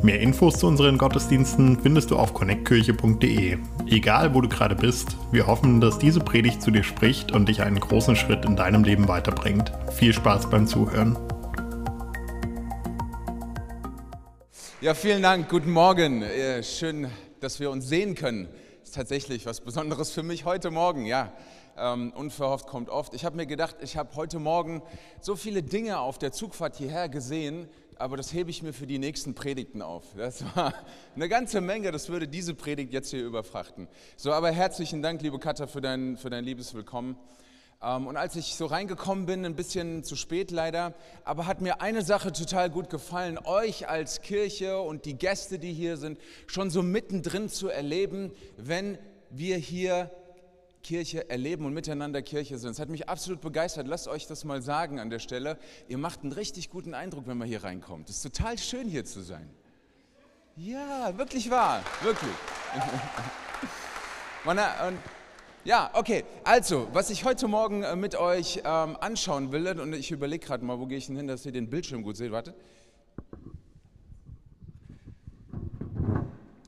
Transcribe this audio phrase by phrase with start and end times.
[0.00, 3.58] Mehr Infos zu unseren Gottesdiensten findest du auf connectkirche.de.
[3.88, 7.62] Egal, wo du gerade bist, wir hoffen, dass diese Predigt zu dir spricht und dich
[7.62, 9.72] einen großen Schritt in deinem Leben weiterbringt.
[9.92, 11.18] Viel Spaß beim Zuhören.
[14.80, 15.48] Ja, vielen Dank.
[15.48, 16.22] Guten Morgen.
[16.62, 18.46] Schön, dass wir uns sehen können.
[18.84, 21.06] Ist tatsächlich was Besonderes für mich heute Morgen.
[21.06, 21.32] Ja,
[21.76, 23.14] ähm, unverhofft kommt oft.
[23.14, 24.80] Ich habe mir gedacht, ich habe heute Morgen
[25.20, 28.98] so viele Dinge auf der Zugfahrt hierher gesehen, aber das hebe ich mir für die
[28.98, 30.04] nächsten Predigten auf.
[30.16, 30.72] Das war
[31.14, 33.88] eine ganze Menge, das würde diese Predigt jetzt hier überfrachten.
[34.16, 37.16] So, aber herzlichen Dank, liebe Katha, für dein, für dein liebes Willkommen.
[37.82, 40.94] Ähm, und als ich so reingekommen bin, ein bisschen zu spät leider,
[41.24, 45.72] aber hat mir eine Sache total gut gefallen, euch als Kirche und die Gäste, die
[45.72, 48.98] hier sind, schon so mittendrin zu erleben, wenn
[49.30, 50.10] wir hier
[50.88, 52.70] Kirche erleben und miteinander Kirche sind.
[52.70, 53.86] Es hat mich absolut begeistert.
[53.86, 55.58] Lasst euch das mal sagen an der Stelle.
[55.86, 58.08] Ihr macht einen richtig guten Eindruck, wenn man hier reinkommt.
[58.08, 59.50] Es ist total schön hier zu sein.
[60.56, 62.32] Ja, wirklich wahr, wirklich.
[65.64, 66.24] ja, okay.
[66.42, 70.64] Also, was ich heute Morgen äh, mit euch ähm, anschauen will, und ich überlege gerade
[70.64, 72.32] mal, wo gehe ich denn hin, dass ihr den Bildschirm gut seht.
[72.32, 72.54] Wartet.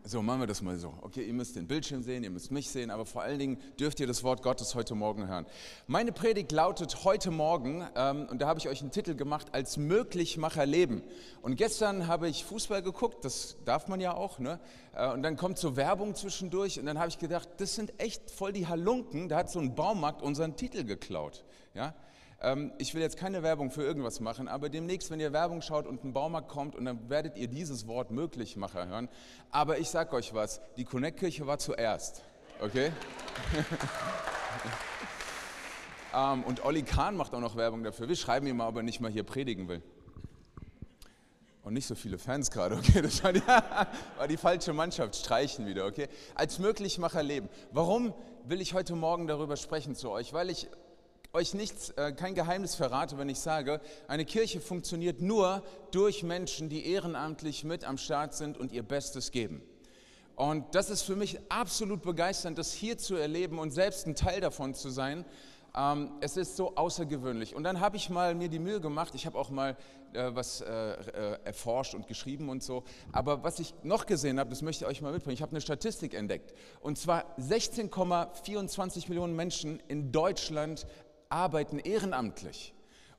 [0.03, 0.95] So, machen wir das mal so.
[1.03, 4.01] Okay, ihr müsst den Bildschirm sehen, ihr müsst mich sehen, aber vor allen Dingen dürft
[4.01, 5.45] ihr das Wort Gottes heute Morgen hören.
[5.87, 9.77] Meine Predigt lautet heute Morgen, ähm, und da habe ich euch einen Titel gemacht, als
[9.77, 11.03] Möglichmacher leben.
[11.43, 14.59] Und gestern habe ich Fußball geguckt, das darf man ja auch, ne?
[14.95, 18.31] Äh, und dann kommt so Werbung zwischendurch und dann habe ich gedacht, das sind echt
[18.31, 21.45] voll die Halunken, da hat so ein Baumarkt unseren Titel geklaut.
[21.75, 21.95] Ja?
[22.43, 25.87] Ähm, ich will jetzt keine Werbung für irgendwas machen, aber demnächst, wenn ihr Werbung schaut
[25.87, 29.09] und ein Baumarkt kommt und dann werdet ihr dieses Wort Möglichmacher hören.
[29.51, 32.25] Aber ich sag euch was, die Connect-Kirche war zuerst,
[32.63, 32.93] okay?
[36.17, 38.09] ähm, und Olli Kahn macht auch noch Werbung dafür.
[38.09, 39.83] Wir schreiben ihm mal, ob er nicht mal hier predigen will.
[41.63, 43.03] Und nicht so viele Fans gerade, okay?
[43.03, 46.09] Das war die, war die, falsche Mannschaft, streichen wieder, okay?
[46.35, 47.51] Als Möglichmacher leben.
[47.71, 48.15] Warum
[48.47, 50.33] will ich heute Morgen darüber sprechen zu euch?
[50.33, 50.69] Weil ich
[51.33, 56.69] euch nichts, äh, kein Geheimnis verrate, wenn ich sage, eine Kirche funktioniert nur durch Menschen,
[56.69, 59.63] die ehrenamtlich mit am Start sind und ihr Bestes geben.
[60.35, 64.41] Und das ist für mich absolut begeisternd, das hier zu erleben und selbst ein Teil
[64.41, 65.25] davon zu sein.
[65.77, 67.55] Ähm, es ist so außergewöhnlich.
[67.55, 69.77] Und dann habe ich mal mir die Mühe gemacht, ich habe auch mal
[70.13, 70.69] äh, was äh,
[71.45, 72.83] erforscht und geschrieben und so.
[73.13, 75.35] Aber was ich noch gesehen habe, das möchte ich euch mal mitbringen.
[75.35, 76.55] Ich habe eine Statistik entdeckt.
[76.81, 80.87] Und zwar 16,24 Millionen Menschen in Deutschland
[81.31, 82.75] arbeiten ehrenamtlich.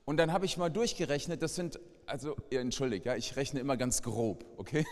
[0.06, 4.02] Und dann habe ich mal durchgerechnet, das sind, also entschuldigt, ja, ich rechne immer ganz
[4.02, 4.86] grob, okay?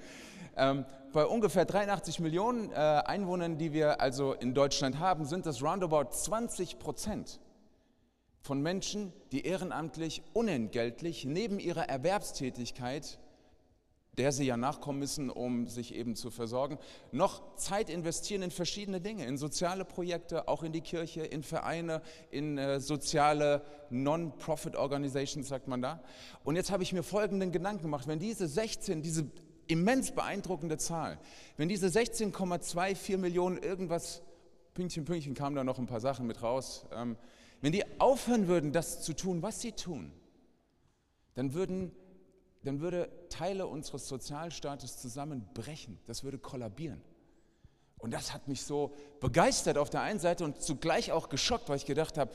[0.56, 5.62] ähm, bei ungefähr 83 Millionen äh, Einwohnern, die wir also in Deutschland haben, sind das
[5.62, 7.40] roundabout 20 Prozent
[8.40, 13.18] von Menschen, die ehrenamtlich, unentgeltlich neben ihrer Erwerbstätigkeit
[14.18, 16.78] der sie ja nachkommen müssen, um sich eben zu versorgen,
[17.12, 22.02] noch Zeit investieren in verschiedene Dinge, in soziale Projekte, auch in die Kirche, in Vereine,
[22.30, 26.02] in äh, soziale Non-Profit-Organizations, sagt man da.
[26.44, 29.30] Und jetzt habe ich mir folgenden Gedanken gemacht, wenn diese 16, diese
[29.66, 31.18] immens beeindruckende Zahl,
[31.56, 34.20] wenn diese 16,24 Millionen irgendwas,
[34.74, 37.16] Pünktchen, Pünktchen kamen da noch ein paar Sachen mit raus, ähm,
[37.62, 40.12] wenn die aufhören würden, das zu tun, was sie tun,
[41.34, 41.92] dann würden
[42.64, 45.98] dann würde Teile unseres Sozialstaates zusammenbrechen.
[46.06, 47.02] Das würde kollabieren.
[47.98, 51.76] Und das hat mich so begeistert auf der einen Seite und zugleich auch geschockt, weil
[51.76, 52.32] ich gedacht habe,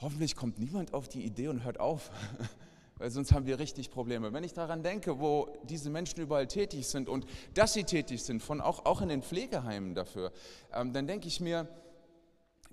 [0.00, 2.10] hoffentlich kommt niemand auf die Idee und hört auf,
[2.96, 4.32] weil sonst haben wir richtig Probleme.
[4.32, 7.24] Wenn ich daran denke, wo diese Menschen überall tätig sind und
[7.54, 10.32] dass sie tätig sind, von auch, auch in den Pflegeheimen dafür,
[10.72, 11.68] ähm, dann denke ich mir,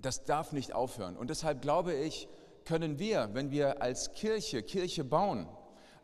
[0.00, 1.16] das darf nicht aufhören.
[1.16, 2.28] Und deshalb glaube ich,
[2.64, 5.48] können wir, wenn wir als Kirche Kirche bauen,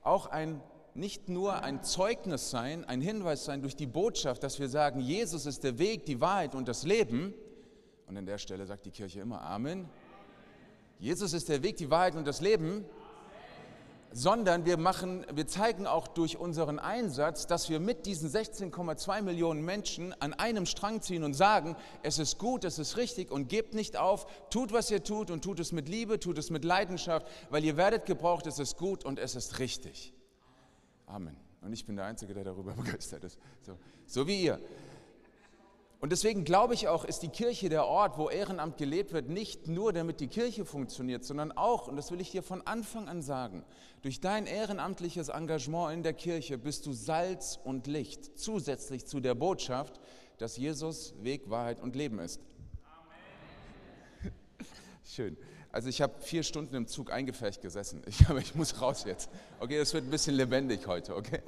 [0.04, 0.62] auch ein,
[0.94, 5.46] nicht nur ein Zeugnis sein, ein Hinweis sein durch die Botschaft, dass wir sagen, Jesus
[5.46, 7.34] ist der Weg, die Wahrheit und das Leben.
[8.06, 9.88] Und an der Stelle sagt die Kirche immer Amen.
[10.98, 12.84] Jesus ist der Weg, die Wahrheit und das Leben
[14.14, 19.64] sondern wir, machen, wir zeigen auch durch unseren Einsatz, dass wir mit diesen 16,2 Millionen
[19.64, 23.74] Menschen an einem Strang ziehen und sagen, es ist gut, es ist richtig und gebt
[23.74, 27.26] nicht auf, tut, was ihr tut und tut es mit Liebe, tut es mit Leidenschaft,
[27.50, 30.14] weil ihr werdet gebraucht, es ist gut und es ist richtig.
[31.06, 31.36] Amen.
[31.60, 33.36] Und ich bin der Einzige, der darüber begeistert ist.
[33.62, 33.76] So,
[34.06, 34.60] so wie ihr.
[36.04, 39.68] Und deswegen glaube ich auch, ist die Kirche der Ort, wo Ehrenamt gelebt wird, nicht
[39.68, 43.22] nur damit die Kirche funktioniert, sondern auch, und das will ich dir von Anfang an
[43.22, 43.64] sagen,
[44.02, 49.34] durch dein ehrenamtliches Engagement in der Kirche bist du Salz und Licht, zusätzlich zu der
[49.34, 49.98] Botschaft,
[50.36, 52.38] dass Jesus Weg, Wahrheit und Leben ist.
[52.84, 54.34] Amen.
[55.06, 55.38] Schön.
[55.72, 58.02] Also ich habe vier Stunden im Zug eingefärbt gesessen.
[58.06, 59.30] Ich, aber ich muss raus jetzt.
[59.58, 61.16] Okay, das wird ein bisschen lebendig heute.
[61.16, 61.40] Okay,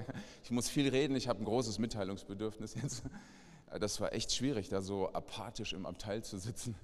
[0.42, 1.14] ich muss viel reden.
[1.14, 3.02] Ich habe ein großes Mitteilungsbedürfnis jetzt.
[3.78, 6.76] Das war echt schwierig, da so apathisch im Abteil zu sitzen.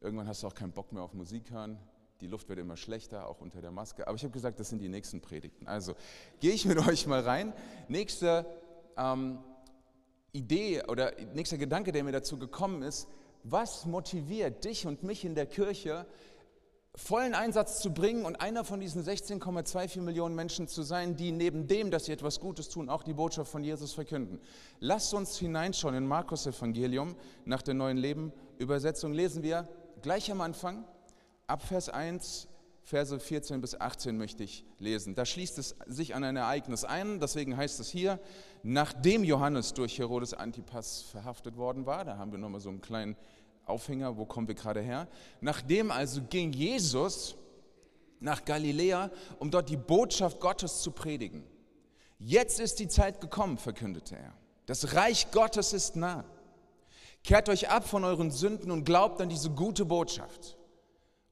[0.00, 1.78] Irgendwann hast du auch keinen Bock mehr auf Musik hören.
[2.20, 4.06] Die Luft wird immer schlechter, auch unter der Maske.
[4.06, 5.66] Aber ich habe gesagt, das sind die nächsten Predigten.
[5.66, 5.94] Also
[6.40, 7.52] gehe ich mit euch mal rein.
[7.88, 8.46] Nächste
[8.96, 9.38] ähm,
[10.32, 13.08] Idee oder nächster Gedanke, der mir dazu gekommen ist,
[13.42, 16.06] was motiviert dich und mich in der Kirche,
[16.94, 21.66] vollen Einsatz zu bringen und einer von diesen 16,24 Millionen Menschen zu sein, die neben
[21.66, 24.40] dem, dass sie etwas Gutes tun, auch die Botschaft von Jesus verkünden.
[24.80, 29.68] Lasst uns hineinschauen in Markus Evangelium nach der neuen Leben Übersetzung lesen wir
[30.02, 30.84] gleich am Anfang
[31.46, 32.48] ab Vers 1
[32.82, 35.14] Verse 14 bis 18 möchte ich lesen.
[35.14, 38.18] Da schließt es sich an ein Ereignis ein, deswegen heißt es hier,
[38.62, 43.16] nachdem Johannes durch Herodes Antipas verhaftet worden war, da haben wir nochmal so einen kleinen
[43.70, 45.08] Aufhänger, wo kommen wir gerade her?
[45.40, 47.36] Nachdem also ging Jesus
[48.20, 51.44] nach Galiläa, um dort die Botschaft Gottes zu predigen.
[52.18, 54.34] Jetzt ist die Zeit gekommen, verkündete er.
[54.66, 56.24] Das Reich Gottes ist nah.
[57.24, 60.56] Kehrt euch ab von euren Sünden und glaubt an diese gute Botschaft.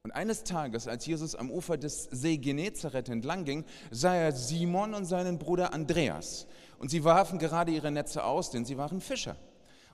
[0.03, 4.95] Und eines Tages, als Jesus am Ufer des See Genezareth entlang ging, sah er Simon
[4.95, 6.47] und seinen Bruder Andreas.
[6.79, 9.37] Und sie warfen gerade ihre Netze aus, denn sie waren Fischer.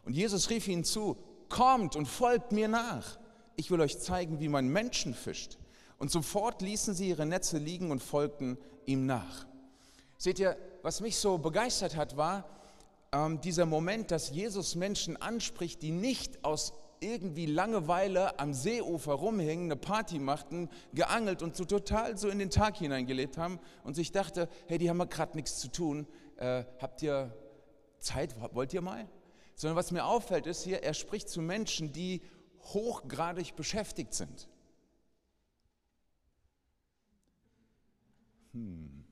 [0.05, 1.17] Und Jesus rief ihnen zu,
[1.49, 3.19] kommt und folgt mir nach.
[3.57, 5.59] Ich will euch zeigen, wie man Menschen fischt.
[5.99, 9.47] Und sofort ließen sie ihre Netze liegen und folgten ihm nach.
[10.19, 12.45] Seht ihr, was mich so begeistert hat, war
[13.13, 19.67] ähm, dieser Moment, dass Jesus Menschen anspricht, die nicht aus irgendwie Langeweile am Seeufer rumhängen,
[19.67, 24.11] eine Party machten, geangelt und so total so in den Tag hineingelebt haben und sich
[24.13, 26.07] dachte, hey, die haben ja gerade nichts zu tun.
[26.37, 27.35] Äh, habt ihr
[27.99, 28.35] Zeit?
[28.53, 29.07] Wollt ihr mal?
[29.55, 32.23] Sondern was mir auffällt ist hier, er spricht zu Menschen, die
[32.61, 34.49] hochgradig beschäftigt sind.
[38.53, 39.05] Hm.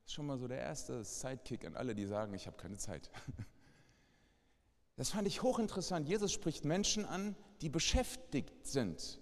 [0.00, 2.76] Das ist schon mal so der erste Sidekick an alle, die sagen, ich habe keine
[2.76, 3.10] Zeit.
[4.96, 6.06] Das fand ich hochinteressant.
[6.06, 9.18] Jesus spricht Menschen an, die beschäftigt sind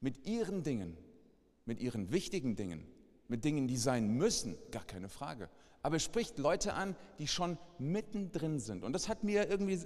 [0.00, 0.96] mit ihren Dingen,
[1.64, 2.86] mit ihren wichtigen Dingen,
[3.26, 5.48] mit Dingen, die sein müssen, gar keine Frage
[5.84, 8.84] aber spricht Leute an, die schon mittendrin sind.
[8.84, 9.78] Und das hat mir irgendwie,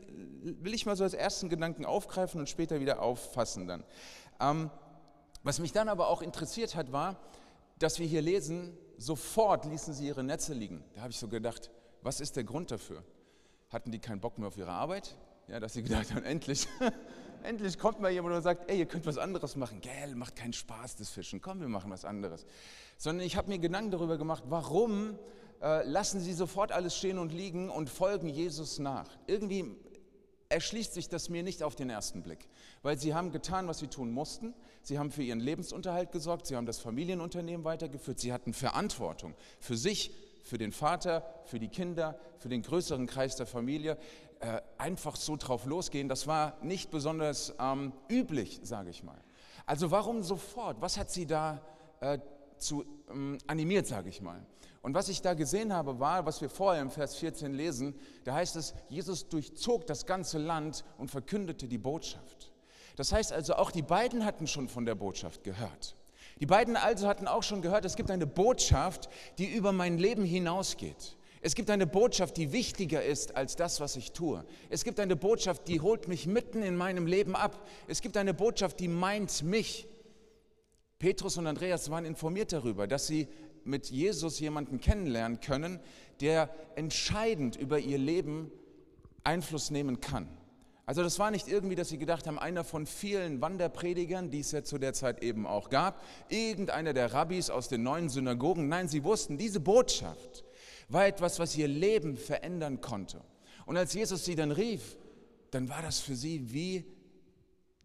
[0.62, 3.83] will ich mal so als ersten Gedanken aufgreifen und später wieder auffassen dann.
[4.39, 4.71] Ähm,
[5.43, 7.17] was mich dann aber auch interessiert hat, war,
[7.81, 10.85] dass wir hier lesen, sofort ließen sie ihre Netze liegen.
[10.95, 11.69] Da habe ich so gedacht,
[12.03, 13.03] was ist der Grund dafür?
[13.69, 15.17] Hatten die keinen Bock mehr auf ihre Arbeit?
[15.49, 16.69] Ja, dass sie gedacht haben, endlich,
[17.43, 19.81] endlich kommt mal jemand und sagt, ey, ihr könnt was anderes machen.
[19.81, 21.41] Gell, macht keinen Spaß, das Fischen.
[21.41, 22.47] Komm, wir machen was anderes.
[22.99, 25.19] Sondern ich habe mir Gedanken darüber gemacht, warum
[25.63, 29.09] äh, lassen sie sofort alles stehen und liegen und folgen Jesus nach.
[29.27, 29.77] Irgendwie
[30.49, 32.49] erschließt sich das mir nicht auf den ersten Blick,
[32.83, 34.55] weil sie haben getan, was sie tun mussten.
[34.83, 39.77] Sie haben für ihren Lebensunterhalt gesorgt, sie haben das Familienunternehmen weitergeführt, sie hatten Verantwortung für
[39.77, 40.13] sich,
[40.45, 43.99] für den Vater, für die Kinder, für den größeren Kreis der Familie.
[44.41, 49.21] Äh, einfach so drauf losgehen, das war nicht besonders ähm, üblich, sage ich mal.
[49.67, 50.81] Also warum sofort?
[50.81, 51.61] Was hat sie da
[52.00, 52.19] äh,
[52.57, 54.47] zu ähm, animiert, sage ich mal?
[54.82, 57.94] Und was ich da gesehen habe, war, was wir vorher im Vers 14 lesen,
[58.25, 62.52] da heißt es, Jesus durchzog das ganze Land und verkündete die Botschaft.
[62.97, 65.97] Das heißt also, auch die beiden hatten schon von der Botschaft gehört.
[66.40, 69.08] Die beiden also hatten auch schon gehört, es gibt eine Botschaft,
[69.38, 71.16] die über mein Leben hinausgeht.
[71.40, 74.44] Es gibt eine Botschaft, die wichtiger ist als das, was ich tue.
[74.70, 77.66] Es gibt eine Botschaft, die holt mich mitten in meinem Leben ab.
[77.87, 79.87] Es gibt eine Botschaft, die meint mich.
[80.99, 83.28] Petrus und Andreas waren informiert darüber, dass sie
[83.69, 85.79] mit Jesus jemanden kennenlernen können,
[86.21, 88.51] der entscheidend über ihr Leben
[89.25, 90.29] Einfluss nehmen kann.
[90.87, 94.53] Also das war nicht irgendwie, dass sie gedacht haben, einer von vielen Wanderpredigern, die es
[94.53, 98.69] ja zu der Zeit eben auch gab, irgendeiner der Rabbis aus den neuen Synagogen.
[98.69, 100.45] Nein, sie wussten, diese Botschaft
[100.89, 103.21] war etwas, was ihr Leben verändern konnte.
[103.67, 104.97] Und als Jesus sie dann rief,
[105.51, 106.87] dann war das für sie wie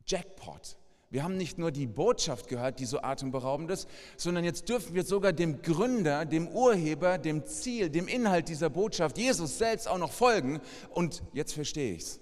[0.08, 0.78] Jackpot.
[1.14, 5.04] Wir haben nicht nur die Botschaft gehört, die so atemberaubend ist, sondern jetzt dürfen wir
[5.04, 10.12] sogar dem Gründer, dem Urheber, dem Ziel, dem Inhalt dieser Botschaft, Jesus selbst auch noch
[10.12, 10.60] folgen.
[10.90, 12.20] Und jetzt verstehe ich es.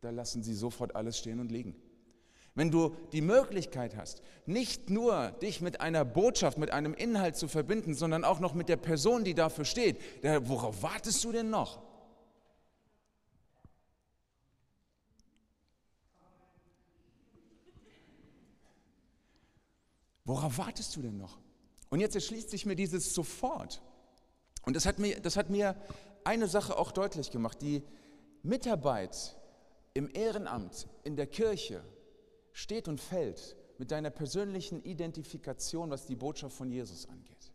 [0.00, 1.76] Da lassen sie sofort alles stehen und liegen.
[2.56, 7.46] Wenn du die Möglichkeit hast, nicht nur dich mit einer Botschaft, mit einem Inhalt zu
[7.46, 10.00] verbinden, sondern auch noch mit der Person, die dafür steht,
[10.40, 11.80] worauf wartest du denn noch?
[20.24, 21.38] Worauf wartest du denn noch?
[21.90, 23.82] Und jetzt erschließt sich mir dieses sofort.
[24.64, 25.76] Und das hat mir, das hat mir
[26.24, 27.60] eine Sache auch deutlich gemacht.
[27.60, 27.82] Die
[28.42, 29.36] Mitarbeit
[29.94, 31.82] im Ehrenamt, in der Kirche,
[32.52, 37.52] steht und fällt mit deiner persönlichen Identifikation, was die Botschaft von Jesus angeht.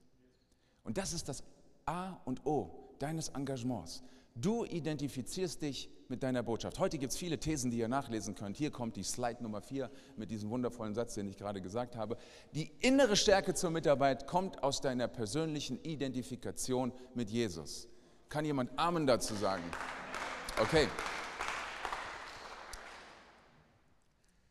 [0.83, 1.43] Und das ist das
[1.85, 4.03] A und O deines Engagements.
[4.39, 6.77] Du identifizierst dich mit deiner Botschaft.
[6.77, 8.55] Heute gibt es viele Thesen, die ihr nachlesen könnt.
[8.55, 12.17] Hier kommt die Slide Nummer 4 mit diesem wundervollen Satz, den ich gerade gesagt habe.
[12.53, 17.87] Die innere Stärke zur Mitarbeit kommt aus deiner persönlichen Identifikation mit Jesus.
[18.29, 19.63] Kann jemand Amen dazu sagen?
[20.61, 20.87] Okay.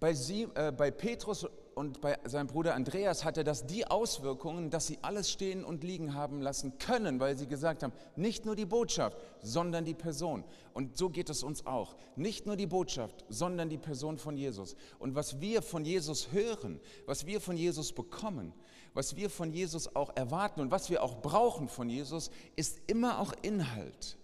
[0.00, 4.86] Bei, sie, äh, bei Petrus und bei seinem Bruder Andreas hatte das die Auswirkungen, dass
[4.86, 8.64] sie alles stehen und liegen haben lassen können, weil sie gesagt haben, nicht nur die
[8.64, 10.42] Botschaft, sondern die Person.
[10.72, 11.94] Und so geht es uns auch.
[12.16, 14.74] Nicht nur die Botschaft, sondern die Person von Jesus.
[14.98, 18.54] Und was wir von Jesus hören, was wir von Jesus bekommen,
[18.94, 23.18] was wir von Jesus auch erwarten und was wir auch brauchen von Jesus, ist immer
[23.18, 24.16] auch Inhalt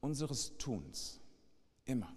[0.00, 1.18] unseres Tuns.
[1.86, 2.14] Immer.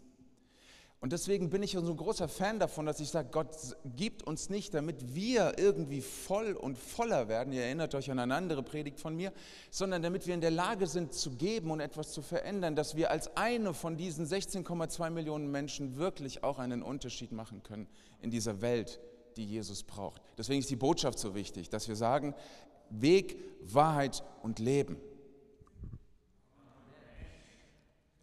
[1.01, 3.49] Und deswegen bin ich so ein großer Fan davon, dass ich sage, Gott
[3.95, 8.33] gibt uns nicht, damit wir irgendwie voll und voller werden, ihr erinnert euch an eine
[8.33, 9.31] andere Predigt von mir,
[9.69, 13.11] sondern damit wir in der Lage sind zu geben und etwas zu verändern, dass wir
[13.11, 17.87] als eine von diesen 16,2 Millionen Menschen wirklich auch einen Unterschied machen können
[18.21, 18.99] in dieser Welt,
[19.37, 20.21] die Jesus braucht.
[20.37, 22.33] Deswegen ist die Botschaft so wichtig, dass wir sagen,
[22.89, 24.97] Weg, Wahrheit und Leben.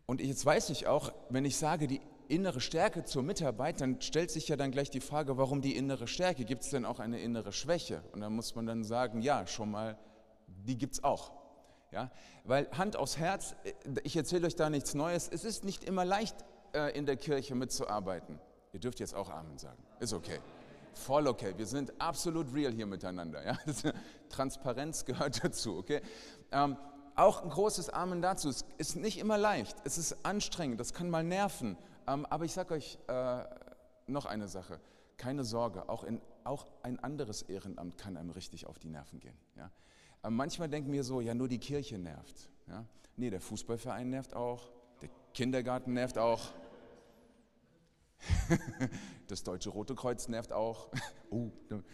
[0.06, 4.30] Und jetzt weiß ich auch, wenn ich sage, die innere Stärke zur Mitarbeit, dann stellt
[4.30, 6.44] sich ja dann gleich die Frage, warum die innere Stärke?
[6.44, 8.02] Gibt es denn auch eine innere Schwäche?
[8.12, 9.98] Und dann muss man dann sagen, ja, schon mal,
[10.46, 11.32] die gibt es auch.
[11.90, 12.10] Ja?
[12.44, 13.54] Weil Hand aufs Herz,
[14.02, 16.36] ich erzähle euch da nichts Neues, es ist nicht immer leicht,
[16.74, 18.38] äh, in der Kirche mitzuarbeiten.
[18.72, 20.40] Ihr dürft jetzt auch Amen sagen, ist okay.
[20.94, 23.44] Voll okay, wir sind absolut real hier miteinander.
[23.44, 23.58] Ja?
[24.28, 26.02] Transparenz gehört dazu, okay?
[26.50, 26.76] Ähm,
[27.14, 28.48] auch ein großes Amen dazu.
[28.48, 31.76] Es ist nicht immer leicht, es ist anstrengend, das kann mal nerven.
[32.06, 33.44] Ähm, aber ich sage euch äh,
[34.06, 34.80] noch eine Sache.
[35.16, 39.37] Keine Sorge, auch, in, auch ein anderes Ehrenamt kann einem richtig auf die Nerven gehen.
[39.56, 39.71] Ja?
[40.25, 42.50] Ähm, manchmal denken wir so, ja, nur die Kirche nervt.
[42.66, 42.85] Ja?
[43.16, 46.52] Nee, der Fußballverein nervt auch, der Kindergarten nervt auch.
[49.28, 50.88] Das Deutsche Rote Kreuz nervt auch.
[51.35, 51.50] Oh,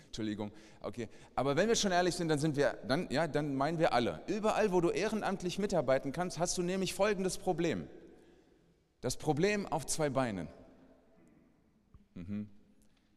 [0.06, 0.50] Entschuldigung.
[0.80, 1.08] Okay.
[1.36, 4.20] Aber wenn wir schon ehrlich sind, dann sind wir, dann, ja, dann meinen wir alle.
[4.26, 7.86] Überall, wo du ehrenamtlich mitarbeiten kannst, hast du nämlich folgendes Problem.
[9.00, 10.48] Das Problem auf zwei Beinen.
[12.14, 12.48] Mhm.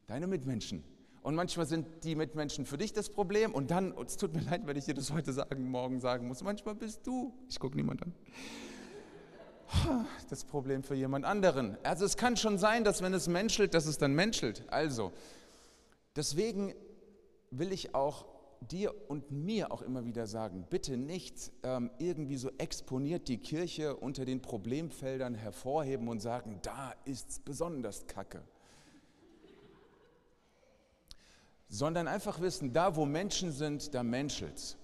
[0.07, 0.83] Deine Mitmenschen.
[1.23, 4.65] Und manchmal sind die Mitmenschen für dich das Problem und dann, es tut mir leid,
[4.65, 8.01] wenn ich dir das heute sagen, morgen sagen muss, manchmal bist du, ich gucke niemand
[8.01, 8.13] an,
[10.29, 11.77] das Problem für jemand anderen.
[11.83, 14.63] Also es kann schon sein, dass wenn es menschelt, dass es dann menschelt.
[14.67, 15.11] Also,
[16.15, 16.73] deswegen
[17.51, 18.25] will ich auch
[18.69, 23.95] dir und mir auch immer wieder sagen, bitte nicht ähm, irgendwie so exponiert die Kirche
[23.95, 28.43] unter den Problemfeldern hervorheben und sagen, da ist es besonders kacke.
[31.67, 34.77] Sondern einfach wissen, da wo Menschen sind, da menschelt's.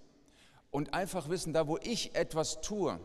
[0.72, 3.00] Und einfach wissen, da wo ich etwas tue,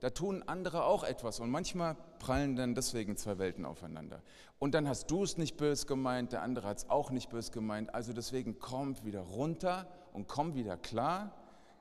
[0.00, 4.22] da tun andere auch etwas und manchmal prallen dann deswegen zwei Welten aufeinander.
[4.58, 7.50] Und dann hast du es nicht bös gemeint, der andere hat es auch nicht bös
[7.50, 11.32] gemeint, also deswegen kommt wieder runter und komm wieder klar.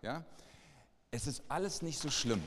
[0.01, 0.23] Ja?
[1.11, 2.43] Es ist alles nicht so schlimm.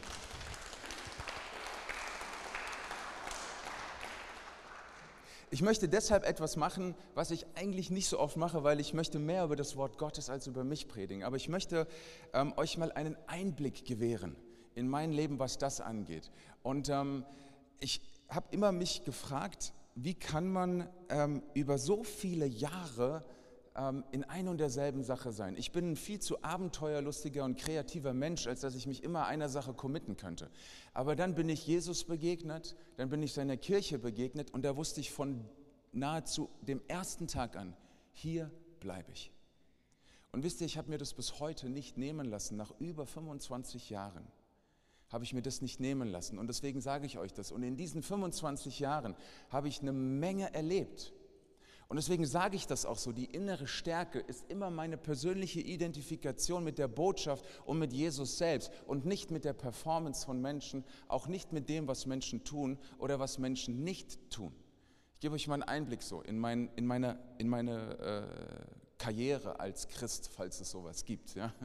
[5.52, 9.18] Ich möchte deshalb etwas machen, was ich eigentlich nicht so oft mache, weil ich möchte
[9.18, 11.24] mehr über das Wort Gottes als über mich predigen.
[11.24, 11.88] Aber ich möchte
[12.32, 14.36] ähm, euch mal einen Einblick gewähren
[14.76, 16.30] in mein Leben, was das angeht.
[16.62, 17.24] Und ähm,
[17.80, 23.24] ich habe immer mich gefragt, wie kann man ähm, über so viele Jahre
[24.10, 25.56] in ein und derselben Sache sein.
[25.56, 29.48] Ich bin ein viel zu abenteuerlustiger und kreativer Mensch, als dass ich mich immer einer
[29.48, 30.50] Sache committen könnte.
[30.92, 35.00] Aber dann bin ich Jesus begegnet, dann bin ich seiner Kirche begegnet und da wusste
[35.00, 35.44] ich von
[35.92, 37.76] nahezu dem ersten Tag an,
[38.12, 38.50] hier
[38.80, 39.30] bleibe ich.
[40.32, 43.90] Und wisst ihr, ich habe mir das bis heute nicht nehmen lassen, nach über 25
[43.90, 44.26] Jahren
[45.10, 46.38] habe ich mir das nicht nehmen lassen.
[46.38, 47.50] Und deswegen sage ich euch das.
[47.50, 49.16] Und in diesen 25 Jahren
[49.48, 51.12] habe ich eine Menge erlebt.
[51.90, 53.10] Und deswegen sage ich das auch so.
[53.10, 58.70] Die innere Stärke ist immer meine persönliche Identifikation mit der Botschaft und mit Jesus selbst
[58.86, 63.18] und nicht mit der Performance von Menschen, auch nicht mit dem, was Menschen tun oder
[63.18, 64.54] was Menschen nicht tun.
[65.14, 69.58] Ich gebe euch mal einen Einblick so in, mein, in meine, in meine äh, Karriere
[69.58, 71.34] als Christ, falls es sowas gibt.
[71.34, 71.52] Ja?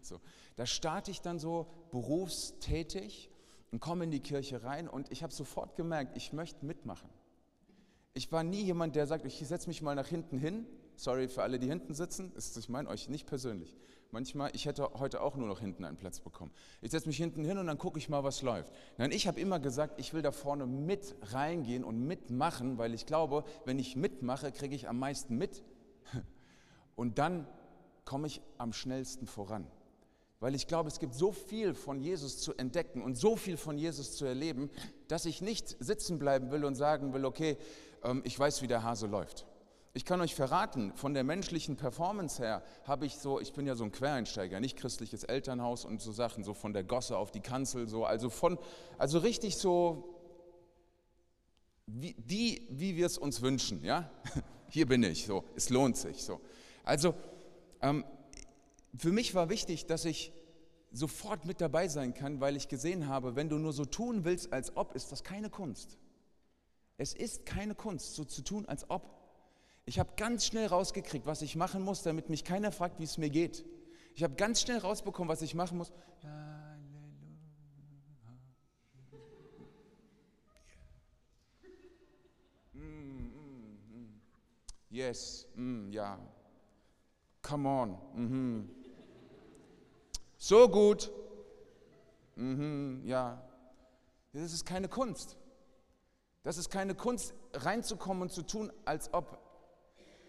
[0.00, 0.20] So.
[0.56, 3.30] Da starte ich dann so berufstätig
[3.70, 7.10] und komme in die Kirche rein und ich habe sofort gemerkt, ich möchte mitmachen.
[8.18, 10.66] Ich war nie jemand, der sagt, ich setze mich mal nach hinten hin
[10.98, 12.32] Sorry für alle, die hinten sitzen.
[12.36, 13.76] Ich meine euch nicht persönlich.
[14.10, 16.50] Manchmal, ich hätte heute auch nur noch hinten einen Platz bekommen.
[16.80, 18.72] Ich setze mich hinten hin und dann gucke ich mal, was läuft.
[18.96, 23.06] Nein, ich habe immer gesagt, ich will da vorne mit reingehen und mitmachen, weil ich
[23.06, 25.62] glaube, wenn ich mitmache, kriege ich am meisten mit.
[26.96, 27.46] Und dann
[28.04, 29.68] komme ich am schnellsten voran.
[30.40, 33.76] Weil ich glaube, es gibt so viel von Jesus zu entdecken und so viel von
[33.76, 34.70] Jesus zu erleben,
[35.08, 37.56] dass ich nicht sitzen bleiben will und sagen will, okay,
[38.24, 39.46] ich weiß, wie der Hase läuft.
[39.94, 43.74] Ich kann euch verraten, von der menschlichen Performance her habe ich so, ich bin ja
[43.74, 47.40] so ein Quereinsteiger, nicht christliches Elternhaus und so Sachen, so von der Gosse auf die
[47.40, 48.58] Kanzel, so, also von,
[48.98, 50.14] also richtig so,
[51.86, 54.10] wie, die, wie wir es uns wünschen, ja.
[54.68, 56.40] Hier bin ich, so, es lohnt sich, so.
[56.84, 57.14] Also,
[57.80, 58.04] ähm,
[58.96, 60.32] für mich war wichtig, dass ich
[60.92, 64.52] sofort mit dabei sein kann, weil ich gesehen habe, wenn du nur so tun willst,
[64.52, 65.98] als ob, ist das keine Kunst.
[66.98, 69.08] Es ist keine Kunst, so zu tun, als ob.
[69.86, 73.16] Ich habe ganz schnell rausgekriegt, was ich machen muss, damit mich keiner fragt, wie es
[73.18, 73.64] mir geht.
[74.16, 75.92] Ich habe ganz schnell rausbekommen, was ich machen muss.
[82.72, 84.20] Mm, mm, mm.
[84.90, 86.18] Yes, mm, ja.
[87.42, 87.98] Come on.
[88.14, 88.70] Mhm.
[90.36, 91.12] So gut.
[92.34, 93.40] Mhm, ja.
[94.32, 95.37] Das ist keine Kunst.
[96.42, 99.38] Das ist keine Kunst, reinzukommen und zu tun, als ob.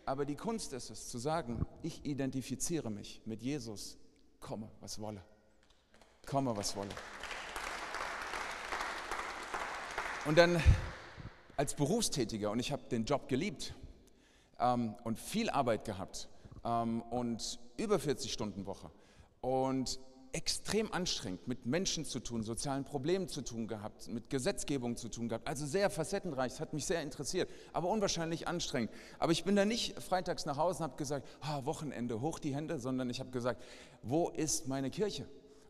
[0.05, 3.97] Aber die Kunst ist es, zu sagen, ich identifiziere mich mit Jesus,
[4.39, 5.23] komme, was wolle.
[6.25, 6.89] Komme, was wolle.
[10.25, 10.61] Und dann
[11.57, 13.73] als Berufstätiger, und ich habe den Job geliebt
[14.59, 16.27] ähm, und viel Arbeit gehabt
[16.65, 18.91] ähm, und über 40 Stunden Woche.
[19.41, 19.99] Und
[20.31, 25.29] extrem anstrengend, mit Menschen zu tun, sozialen Problemen zu tun gehabt, mit Gesetzgebung zu tun
[25.29, 25.48] gehabt.
[25.48, 28.91] Also sehr facettenreich, es hat mich sehr interessiert, aber unwahrscheinlich anstrengend.
[29.17, 32.55] Aber ich bin da nicht freitags nach Hause und habe gesagt, ah, Wochenende, hoch die
[32.55, 33.63] Hände, sondern ich habe gesagt,
[34.03, 35.27] wo ist meine Kirche?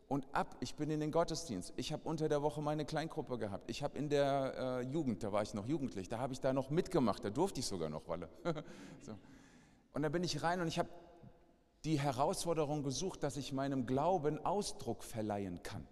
[0.08, 1.72] Und ab, ich bin in den Gottesdienst.
[1.76, 3.70] Ich habe unter der Woche meine Kleingruppe gehabt.
[3.70, 6.52] Ich habe in der äh, Jugend, da war ich noch jugendlich, da habe ich da
[6.52, 8.28] noch mitgemacht, da durfte ich sogar noch, Walle.
[9.02, 9.16] so.
[9.92, 10.88] Und da bin ich rein und ich habe
[11.84, 15.86] die Herausforderung gesucht, dass ich meinem Glauben Ausdruck verleihen kann.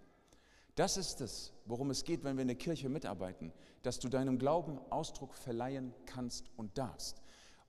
[0.75, 4.39] Das ist es, worum es geht, wenn wir in der Kirche mitarbeiten, dass du deinem
[4.39, 7.21] Glauben Ausdruck verleihen kannst und darfst.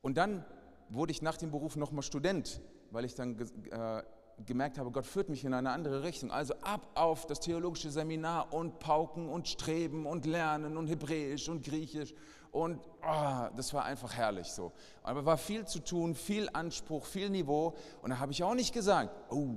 [0.02, 0.44] Und dann
[0.90, 3.36] wurde ich nach dem Beruf nochmal Student, weil ich dann
[3.70, 4.02] äh,
[4.46, 6.30] gemerkt habe, Gott führt mich in eine andere Richtung.
[6.30, 11.64] Also ab auf das theologische Seminar und Pauken und Streben und Lernen und Hebräisch und
[11.64, 12.14] Griechisch
[12.52, 14.72] und oh, das war einfach herrlich so.
[15.02, 17.74] Aber war viel zu tun, viel Anspruch, viel Niveau.
[18.02, 19.54] Und da habe ich auch nicht gesagt, oh,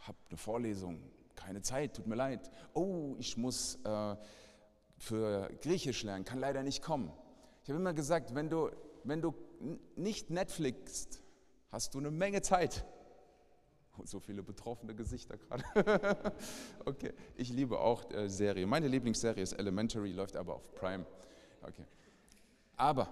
[0.00, 1.00] habe eine Vorlesung,
[1.36, 2.50] keine Zeit, tut mir leid.
[2.74, 4.16] Oh, ich muss äh,
[4.98, 7.12] für Griechisch lernen, kann leider nicht kommen.
[7.62, 8.70] Ich habe immer gesagt, wenn du,
[9.04, 9.34] wenn du
[9.94, 11.22] nicht Netflixst,
[11.70, 12.84] hast du eine Menge Zeit.
[13.98, 16.32] Oh, so viele betroffene Gesichter gerade.
[16.86, 18.66] okay, ich liebe auch äh, Serie.
[18.66, 21.04] Meine Lieblingsserie ist Elementary, läuft aber auf Prime.
[21.62, 21.84] Okay.
[22.76, 23.08] Aber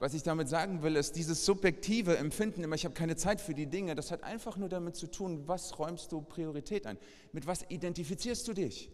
[0.00, 3.54] was ich damit sagen will, ist dieses subjektive Empfinden, immer ich habe keine Zeit für
[3.54, 6.98] die Dinge, das hat einfach nur damit zu tun, was räumst du Priorität ein?
[7.32, 8.90] Mit was identifizierst du dich?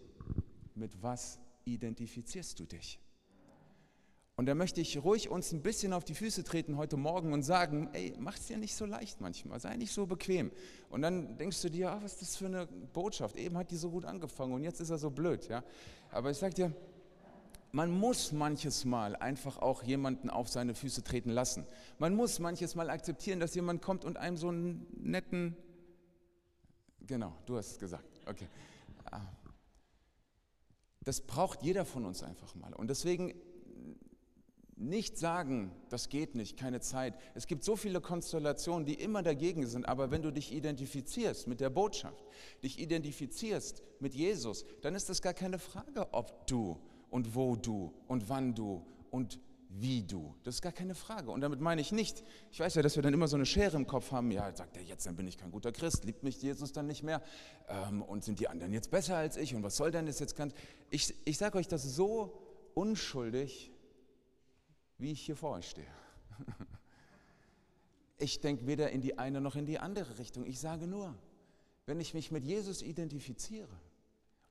[0.74, 2.98] Mit was identifizierst du dich?
[4.36, 7.44] Und da möchte ich ruhig uns ein bisschen auf die Füße treten heute Morgen und
[7.44, 10.50] sagen, ey, mach es dir nicht so leicht manchmal, sei nicht so bequem.
[10.88, 13.36] Und dann denkst du dir, ach, was ist das für eine Botschaft?
[13.36, 15.62] Eben hat die so gut angefangen und jetzt ist er so blöd, ja?
[16.10, 16.72] Aber ich sage dir,
[17.74, 21.66] man muss manches Mal einfach auch jemanden auf seine Füße treten lassen.
[21.98, 25.56] Man muss manches Mal akzeptieren, dass jemand kommt und einem so einen netten,
[27.00, 28.46] genau, du hast es gesagt, okay.
[29.10, 29.22] Ah.
[31.02, 32.72] Das braucht jeder von uns einfach mal.
[32.74, 33.34] Und deswegen
[34.76, 37.18] nicht sagen, das geht nicht, keine Zeit.
[37.34, 41.60] Es gibt so viele Konstellationen, die immer dagegen sind, aber wenn du dich identifizierst mit
[41.60, 42.24] der Botschaft,
[42.62, 46.78] dich identifizierst mit Jesus, dann ist es gar keine Frage, ob du
[47.14, 50.34] und wo du und wann du und wie du.
[50.42, 51.30] Das ist gar keine Frage.
[51.30, 53.76] Und damit meine ich nicht, ich weiß ja, dass wir dann immer so eine Schere
[53.76, 56.42] im Kopf haben, ja, sagt er jetzt, dann bin ich kein guter Christ, liebt mich
[56.42, 57.22] Jesus dann nicht mehr
[57.68, 60.34] ähm, und sind die anderen jetzt besser als ich und was soll denn das jetzt
[60.34, 60.54] ganz.
[60.90, 62.36] Ich, ich sage euch das so
[62.74, 63.70] unschuldig,
[64.98, 65.86] wie ich hier vor euch stehe.
[68.16, 70.46] Ich denke weder in die eine noch in die andere Richtung.
[70.46, 71.14] Ich sage nur,
[71.84, 73.76] wenn ich mich mit Jesus identifiziere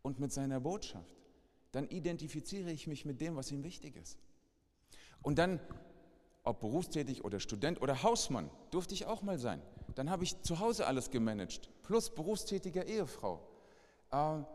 [0.01, 1.22] und mit seiner Botschaft,
[1.73, 4.17] dann identifiziere ich mich mit dem, was ihm wichtig ist.
[5.21, 5.59] Und dann,
[6.43, 9.61] ob berufstätig oder Student oder Hausmann, durfte ich auch mal sein.
[9.95, 13.45] Dann habe ich zu Hause alles gemanagt, plus berufstätiger Ehefrau.
[14.11, 14.45] Ähm,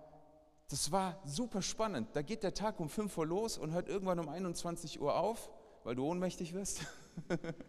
[0.69, 2.09] das war super spannend.
[2.15, 5.51] Da geht der Tag um 5 Uhr los und hört irgendwann um 21 Uhr auf,
[5.85, 6.83] weil du ohnmächtig wirst.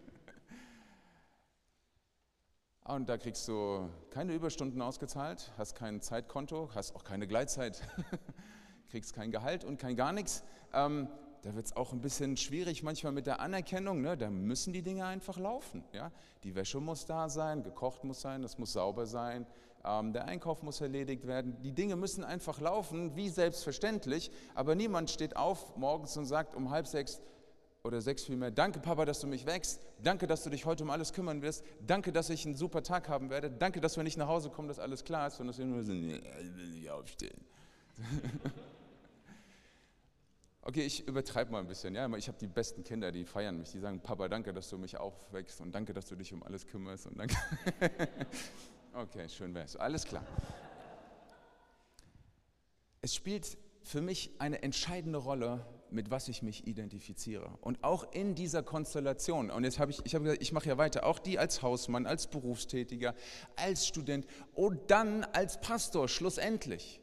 [2.84, 7.88] Und da kriegst du keine Überstunden ausgezahlt, hast kein Zeitkonto, hast auch keine Gleitzeit,
[8.89, 10.43] kriegst kein Gehalt und kein gar nichts.
[10.73, 11.08] Ähm,
[11.41, 14.02] da wird es auch ein bisschen schwierig manchmal mit der Anerkennung.
[14.02, 14.17] Ne?
[14.17, 15.84] Da müssen die Dinge einfach laufen.
[15.93, 16.12] Ja?
[16.43, 19.45] Die Wäsche muss da sein, gekocht muss sein, das muss sauber sein,
[19.86, 21.62] ähm, der Einkauf muss erledigt werden.
[21.62, 24.32] Die Dinge müssen einfach laufen, wie selbstverständlich.
[24.54, 27.21] Aber niemand steht auf morgens und sagt um halb sechs,
[27.84, 30.89] oder sechs vielmehr, danke Papa, dass du mich wächst, danke, dass du dich heute um
[30.89, 34.17] alles kümmern wirst, danke, dass ich einen super Tag haben werde, danke, dass wenn ich
[34.17, 36.67] nach Hause komme, dass alles klar ist und dass wir nur so, nee, ich will
[36.67, 37.39] nicht aufstehen.
[40.62, 43.72] okay, ich übertreibe mal ein bisschen, ja, ich habe die besten Kinder, die feiern mich,
[43.72, 46.67] die sagen, Papa, danke, dass du mich aufwächst und danke, dass du dich um alles
[46.67, 47.36] kümmerst und danke.
[48.93, 50.26] okay, schön wär's, alles klar.
[53.02, 57.58] Es spielt für mich eine entscheidende Rolle, mit was ich mich identifiziere.
[57.62, 60.78] Und auch in dieser Konstellation, und jetzt habe ich, ich habe gesagt, ich mache ja
[60.78, 63.15] weiter, auch die als Hausmann, als Berufstätiger,
[63.56, 67.02] als Student und dann als Pastor schlussendlich.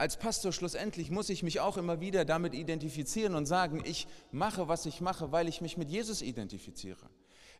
[0.00, 4.66] Als Pastor schlussendlich muss ich mich auch immer wieder damit identifizieren und sagen, ich mache,
[4.66, 7.10] was ich mache, weil ich mich mit Jesus identifiziere.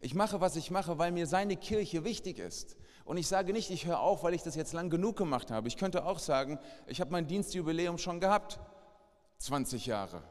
[0.00, 2.78] Ich mache, was ich mache, weil mir seine Kirche wichtig ist.
[3.04, 5.68] Und ich sage nicht, ich höre auf, weil ich das jetzt lang genug gemacht habe.
[5.68, 8.58] Ich könnte auch sagen, ich habe mein Dienstjubiläum schon gehabt.
[9.36, 10.22] 20 Jahre.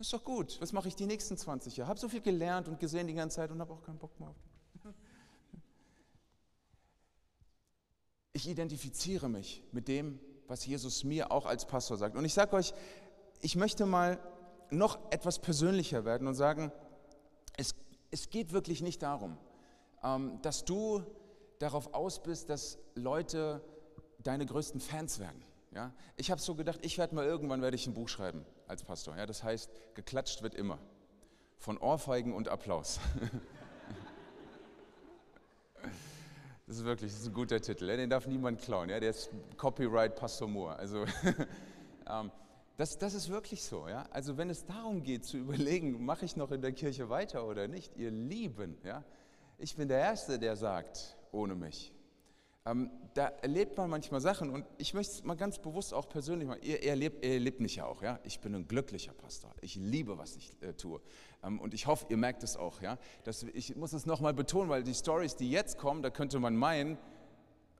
[0.00, 0.60] Ist doch gut.
[0.60, 1.88] Was mache ich die nächsten 20 Jahre?
[1.88, 4.30] Habe so viel gelernt und gesehen die ganze Zeit und habe auch keinen Bock mehr
[4.30, 4.36] auf.
[8.32, 10.18] Ich identifiziere mich mit dem,
[10.52, 12.14] was Jesus mir auch als Pastor sagt.
[12.14, 12.74] Und ich sage euch,
[13.40, 14.18] ich möchte mal
[14.68, 16.70] noch etwas persönlicher werden und sagen,
[17.56, 17.74] es,
[18.10, 19.38] es geht wirklich nicht darum,
[20.04, 21.02] ähm, dass du
[21.58, 23.64] darauf aus bist, dass Leute
[24.18, 25.42] deine größten Fans werden.
[25.74, 25.90] Ja?
[26.16, 29.16] Ich habe so gedacht, ich werde mal irgendwann werde ich ein Buch schreiben als Pastor.
[29.16, 29.24] Ja?
[29.24, 30.78] Das heißt, geklatscht wird immer.
[31.56, 33.00] Von Ohrfeigen und Applaus.
[36.72, 37.86] Das ist wirklich das ist ein guter Titel.
[37.86, 38.88] Den darf niemand klauen.
[38.88, 38.98] Ja?
[38.98, 40.74] Der ist Copyright Pastor Moore.
[40.76, 41.04] Also,
[42.08, 42.30] ähm,
[42.78, 43.88] das, das ist wirklich so.
[43.88, 44.06] Ja?
[44.10, 47.68] Also wenn es darum geht zu überlegen, mache ich noch in der Kirche weiter oder
[47.68, 49.04] nicht, ihr Lieben, ja?
[49.58, 51.92] ich bin der Erste, der sagt, ohne mich.
[52.64, 56.48] Ähm, da erlebt man manchmal Sachen und ich möchte es mal ganz bewusst auch persönlich
[56.48, 56.62] machen.
[56.62, 58.18] Ihr, erlebt, ihr erlebt mich ja auch, ja.
[58.24, 59.54] Ich bin ein glücklicher Pastor.
[59.60, 61.00] Ich liebe, was ich äh, tue.
[61.42, 62.98] Ähm, und ich hoffe, ihr merkt es auch, ja.
[63.24, 66.56] Das, ich muss es nochmal betonen, weil die Stories, die jetzt kommen, da könnte man
[66.56, 66.96] meinen,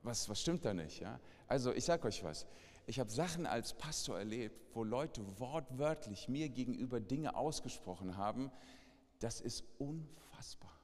[0.03, 1.19] was, was stimmt da nicht, ja.
[1.47, 2.47] Also ich sage euch was.
[2.87, 8.51] Ich habe Sachen als Pastor erlebt, wo Leute wortwörtlich mir gegenüber Dinge ausgesprochen haben.
[9.21, 10.79] Das ist unfassbar.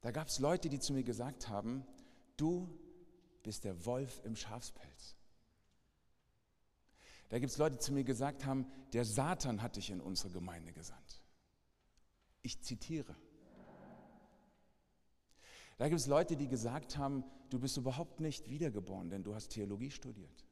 [0.00, 1.86] Da gab es Leute, die zu mir gesagt haben,
[2.36, 2.68] du
[3.44, 5.14] bist der Wolf im Schafspelz.
[7.28, 10.30] Da gibt es Leute, die zu mir gesagt haben, der Satan hat dich in unsere
[10.30, 11.22] Gemeinde gesandt.
[12.42, 13.14] Ich zitiere.
[15.78, 19.48] Da gibt es Leute, die gesagt haben, du bist überhaupt nicht wiedergeboren, denn du hast
[19.48, 20.44] Theologie studiert.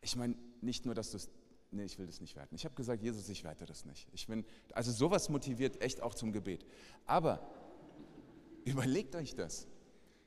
[0.00, 1.28] Ich meine nicht nur, dass du es,
[1.70, 2.54] nee, ich will das nicht werten.
[2.54, 4.08] Ich habe gesagt, Jesus, ich werte das nicht.
[4.12, 6.64] Ich bin, also sowas motiviert echt auch zum Gebet.
[7.04, 7.46] Aber
[8.66, 9.68] Überlegt euch das.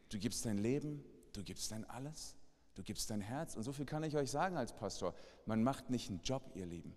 [0.07, 2.37] Du gibst dein Leben, du gibst dein alles,
[2.73, 3.55] du gibst dein Herz.
[3.55, 5.13] Und so viel kann ich euch sagen als Pastor.
[5.45, 6.95] Man macht nicht einen Job, ihr Lieben,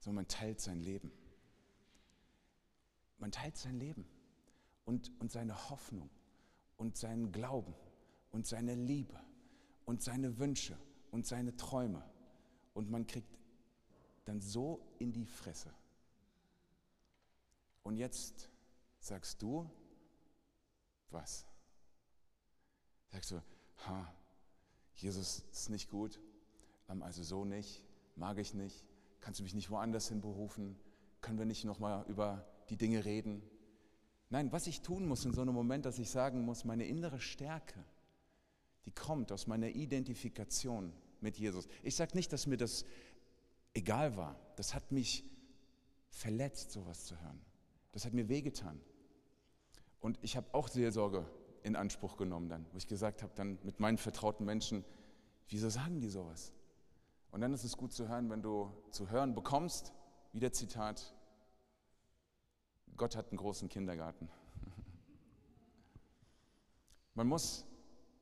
[0.00, 1.12] sondern man teilt sein Leben.
[3.18, 4.04] Man teilt sein Leben
[4.84, 6.10] und, und seine Hoffnung
[6.76, 7.74] und seinen Glauben
[8.32, 9.18] und seine Liebe
[9.84, 10.76] und seine Wünsche
[11.12, 12.02] und seine Träume.
[12.74, 13.38] Und man kriegt
[14.24, 15.72] dann so in die Fresse.
[17.84, 18.50] Und jetzt
[18.98, 19.70] sagst du,
[21.14, 21.46] was?
[23.08, 23.42] Sagst du,
[23.86, 24.14] ha,
[24.96, 26.20] Jesus ist nicht gut,
[26.88, 27.82] ähm, also so nicht,
[28.16, 28.84] mag ich nicht,
[29.20, 30.78] kannst du mich nicht woanders hin berufen,
[31.20, 33.42] können wir nicht nochmal über die Dinge reden?
[34.28, 37.20] Nein, was ich tun muss in so einem Moment, dass ich sagen muss, meine innere
[37.20, 37.82] Stärke,
[38.84, 41.68] die kommt aus meiner Identifikation mit Jesus.
[41.82, 42.84] Ich sage nicht, dass mir das
[43.72, 44.38] egal war.
[44.56, 45.24] Das hat mich
[46.10, 47.40] verletzt, sowas zu hören.
[47.92, 48.80] Das hat mir wehgetan.
[50.04, 51.24] Und ich habe auch Seelsorge
[51.62, 54.84] in Anspruch genommen dann, wo ich gesagt habe dann mit meinen vertrauten Menschen,
[55.48, 56.52] wieso sagen die sowas?
[57.30, 59.94] Und dann ist es gut zu hören, wenn du zu hören bekommst,
[60.34, 61.14] wieder Zitat,
[62.98, 64.28] Gott hat einen großen Kindergarten.
[67.14, 67.64] Man muss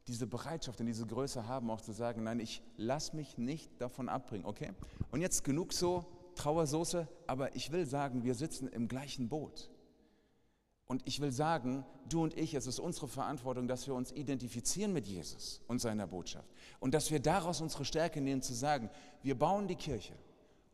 [0.06, 4.08] diese Bereitschaft und diese Größe haben, auch zu sagen, nein, ich lasse mich nicht davon
[4.08, 4.70] abbringen, okay?
[5.10, 9.68] Und jetzt genug so Trauersoße, aber ich will sagen, wir sitzen im gleichen Boot.
[10.86, 14.92] Und ich will sagen, du und ich, es ist unsere Verantwortung, dass wir uns identifizieren
[14.92, 16.48] mit Jesus und seiner Botschaft.
[16.80, 18.90] Und dass wir daraus unsere Stärke nehmen, zu sagen,
[19.22, 20.14] wir bauen die Kirche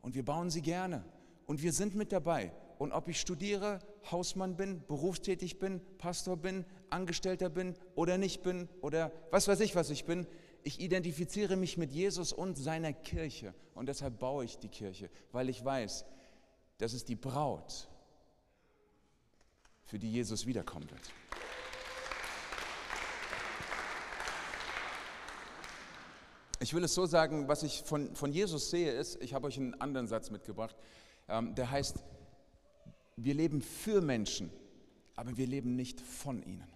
[0.01, 1.05] und wir bauen sie gerne
[1.45, 6.65] und wir sind mit dabei Und ob ich studiere, Hausmann bin, berufstätig bin, Pastor bin,
[6.89, 10.25] Angestellter bin oder nicht bin oder was weiß ich, was ich bin,
[10.63, 13.53] ich identifiziere mich mit Jesus und seiner Kirche.
[13.75, 16.05] Und deshalb baue ich die Kirche, weil ich weiß,
[16.77, 17.89] das ist die Braut,
[19.89, 21.01] für die Jesus wiederkommen wird.
[26.59, 29.57] Ich will es so sagen, was ich von, von Jesus sehe, ist, ich habe euch
[29.57, 30.75] einen anderen Satz mitgebracht,
[31.27, 32.03] ähm, der heißt,
[33.15, 34.51] wir leben für Menschen,
[35.15, 36.67] aber wir leben nicht von ihnen.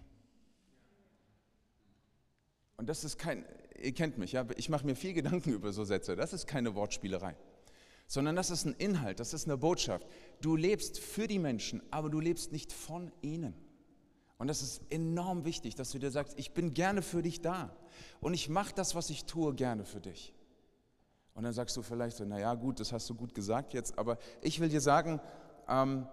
[2.76, 3.44] Und das ist kein,
[3.80, 6.74] ihr kennt mich, ja, ich mache mir viel Gedanken über so Sätze, das ist keine
[6.74, 7.36] Wortspielerei,
[8.06, 10.06] sondern das ist ein Inhalt, das ist eine Botschaft.
[10.40, 13.54] Du lebst für die Menschen, aber du lebst nicht von ihnen.
[14.38, 17.74] Und das ist enorm wichtig, dass du dir sagst, ich bin gerne für dich da
[18.20, 20.34] und ich mache das, was ich tue, gerne für dich.
[21.34, 24.18] Und dann sagst du vielleicht so, naja gut, das hast du gut gesagt jetzt, aber
[24.40, 25.20] ich will dir sagen,
[25.68, 26.06] ähm,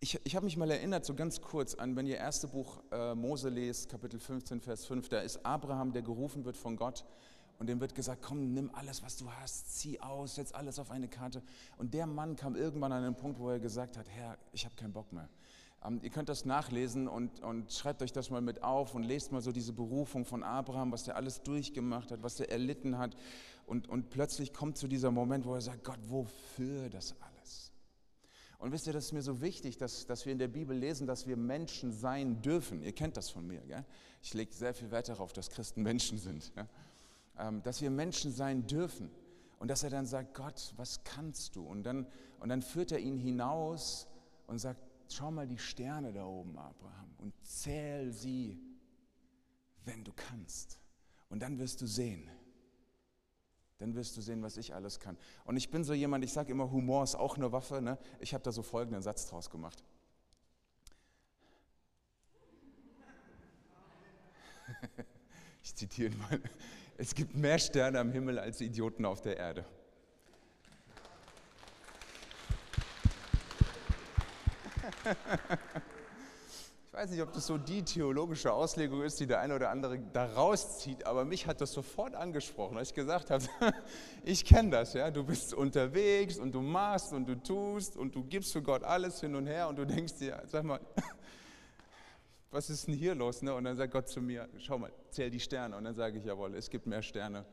[0.00, 3.14] ich, ich habe mich mal erinnert, so ganz kurz an, wenn ihr erste Buch äh,
[3.14, 7.04] Mose lest, Kapitel 15, Vers 5, da ist Abraham, der gerufen wird von Gott
[7.58, 10.90] und dem wird gesagt, komm, nimm alles, was du hast, zieh aus, setz alles auf
[10.90, 11.42] eine Karte.
[11.78, 14.74] Und der Mann kam irgendwann an einen Punkt, wo er gesagt hat, Herr, ich habe
[14.74, 15.28] keinen Bock mehr.
[15.84, 19.32] Ähm, ihr könnt das nachlesen und, und schreibt euch das mal mit auf und lest
[19.32, 23.16] mal so diese Berufung von Abraham, was der alles durchgemacht hat, was er erlitten hat.
[23.66, 27.72] Und, und plötzlich kommt zu dieser Moment, wo er sagt, Gott, wofür das alles?
[28.58, 31.06] Und wisst ihr, das ist mir so wichtig, dass, dass wir in der Bibel lesen,
[31.06, 32.82] dass wir Menschen sein dürfen.
[32.82, 33.60] Ihr kennt das von mir.
[33.60, 33.84] Gell?
[34.22, 36.52] Ich lege sehr viel Wert darauf, dass Christen Menschen sind.
[36.56, 36.66] Ja?
[37.38, 39.10] Ähm, dass wir Menschen sein dürfen.
[39.58, 41.64] Und dass er dann sagt, Gott, was kannst du?
[41.64, 42.06] Und dann,
[42.40, 44.06] und dann führt er ihn hinaus
[44.46, 48.60] und sagt, schau mal die Sterne da oben, Abraham, und zähl sie,
[49.84, 50.78] wenn du kannst.
[51.28, 52.28] Und dann wirst du sehen,
[53.78, 55.16] dann wirst du sehen, was ich alles kann.
[55.44, 57.82] Und ich bin so jemand, ich sage immer, Humor ist auch eine Waffe.
[57.82, 57.98] Ne?
[58.20, 59.82] Ich habe da so folgenden Satz draus gemacht.
[65.62, 66.40] Ich zitiere mal.
[66.98, 69.64] Es gibt mehr Sterne am Himmel als Idioten auf der Erde.
[76.88, 79.98] Ich weiß nicht, ob das so die theologische Auslegung ist, die der eine oder andere
[80.14, 83.44] da rauszieht, aber mich hat das sofort angesprochen, als ich gesagt habe,
[84.24, 88.24] ich kenne das, ja, du bist unterwegs und du machst und du tust und du
[88.24, 90.80] gibst für Gott alles hin und her und du denkst dir, sag mal,
[92.50, 93.42] was ist denn hier los?
[93.42, 93.54] Ne?
[93.54, 95.76] Und dann sagt Gott zu mir, schau mal, zähl die Sterne.
[95.76, 97.44] Und dann sage ich, jawohl, es gibt mehr Sterne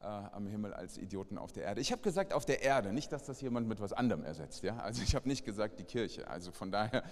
[0.00, 1.80] äh, am Himmel als Idioten auf der Erde.
[1.80, 4.62] Ich habe gesagt auf der Erde, nicht, dass das jemand mit was anderem ersetzt.
[4.62, 4.78] Ja?
[4.78, 6.28] Also ich habe nicht gesagt die Kirche.
[6.28, 7.04] Also von daher,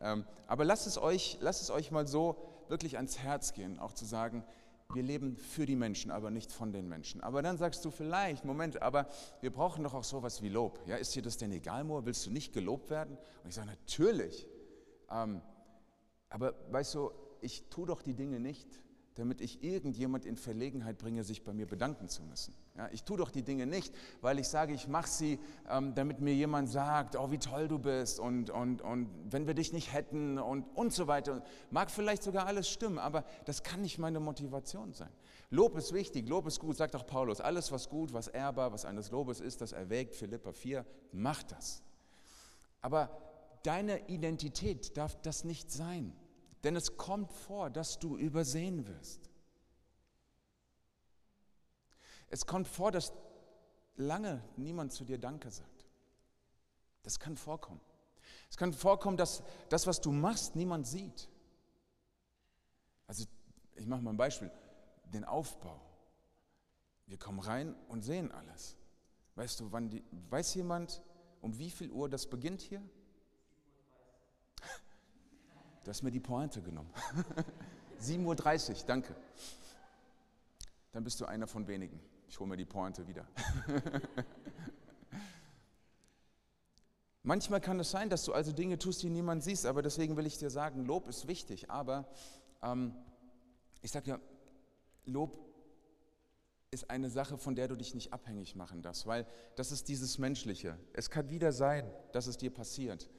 [0.00, 2.36] ähm, aber lasst es, euch, lasst es euch mal so
[2.68, 4.44] wirklich ans Herz gehen, auch zu sagen,
[4.92, 7.22] wir leben für die Menschen, aber nicht von den Menschen.
[7.22, 9.06] Aber dann sagst du vielleicht, Moment, aber
[9.40, 10.80] wir brauchen doch auch sowas wie Lob.
[10.86, 12.06] Ja, ist dir das denn egal, Moor?
[12.06, 13.16] Willst du nicht gelobt werden?
[13.44, 14.48] Und ich sage, natürlich.
[15.10, 15.42] Ähm,
[16.30, 18.80] aber weißt du, ich tue doch die Dinge nicht,
[19.16, 22.54] damit ich irgendjemand in Verlegenheit bringe, sich bei mir bedanken zu müssen.
[22.76, 25.38] Ja, ich tue doch die Dinge nicht, weil ich sage, ich mache sie,
[25.68, 29.54] ähm, damit mir jemand sagt, oh, wie toll du bist und, und, und wenn wir
[29.54, 31.42] dich nicht hätten und, und so weiter.
[31.70, 35.10] Mag vielleicht sogar alles stimmen, aber das kann nicht meine Motivation sein.
[35.50, 37.40] Lob ist wichtig, Lob ist gut, sagt auch Paulus.
[37.40, 41.82] Alles, was gut, was ehrbar, was eines Lobes ist, das erwägt, Philippa 4, macht das.
[42.80, 43.10] Aber
[43.62, 46.16] deine Identität darf das nicht sein.
[46.64, 49.30] Denn es kommt vor, dass du übersehen wirst.
[52.28, 53.12] Es kommt vor, dass
[53.96, 55.86] lange niemand zu dir Danke sagt.
[57.02, 57.80] Das kann vorkommen.
[58.50, 61.28] Es kann vorkommen, dass das, was du machst, niemand sieht.
[63.06, 63.24] Also
[63.74, 64.50] ich mache mal ein Beispiel,
[65.04, 65.80] den Aufbau.
[67.06, 68.76] Wir kommen rein und sehen alles.
[69.34, 71.02] Weißt du, wann die, weiß jemand,
[71.40, 72.82] um wie viel Uhr das beginnt hier?
[75.84, 76.90] Du hast mir die Pointe genommen.
[78.00, 79.14] 7.30 Uhr, danke.
[80.92, 82.00] Dann bist du einer von wenigen.
[82.28, 83.26] Ich hole mir die Pointe wieder.
[87.22, 90.26] Manchmal kann es sein, dass du also Dinge tust, die niemand siehst, aber deswegen will
[90.26, 92.08] ich dir sagen, Lob ist wichtig, aber
[92.62, 92.94] ähm,
[93.82, 94.20] ich sage ja,
[95.04, 95.38] Lob
[96.70, 100.18] ist eine Sache, von der du dich nicht abhängig machen darfst, weil das ist dieses
[100.18, 100.78] Menschliche.
[100.92, 103.10] Es kann wieder sein, dass es dir passiert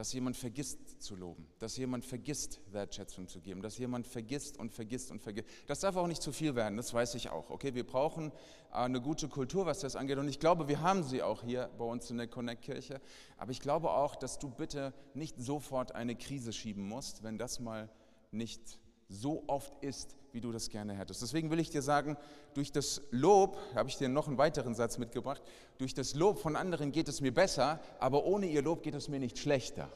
[0.00, 4.72] dass jemand vergisst zu loben, dass jemand vergisst, Wertschätzung zu geben, dass jemand vergisst und
[4.72, 5.46] vergisst und vergisst.
[5.66, 7.50] Das darf auch nicht zu viel werden, das weiß ich auch.
[7.50, 8.32] Okay, wir brauchen
[8.72, 10.16] äh, eine gute Kultur, was das angeht.
[10.16, 12.98] Und ich glaube, wir haben sie auch hier bei uns in der Connect-Kirche.
[13.36, 17.60] Aber ich glaube auch, dass du bitte nicht sofort eine Krise schieben musst, wenn das
[17.60, 17.90] mal
[18.30, 21.22] nicht so oft ist, wie du das gerne hättest.
[21.22, 22.16] Deswegen will ich dir sagen,
[22.54, 25.42] durch das Lob, habe ich dir noch einen weiteren Satz mitgebracht,
[25.78, 29.08] durch das Lob von anderen geht es mir besser, aber ohne ihr Lob geht es
[29.08, 29.90] mir nicht schlechter.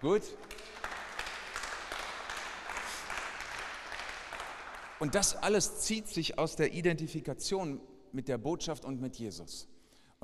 [0.00, 0.22] Gut?
[5.00, 7.80] Und das alles zieht sich aus der Identifikation
[8.12, 9.68] mit der Botschaft und mit Jesus.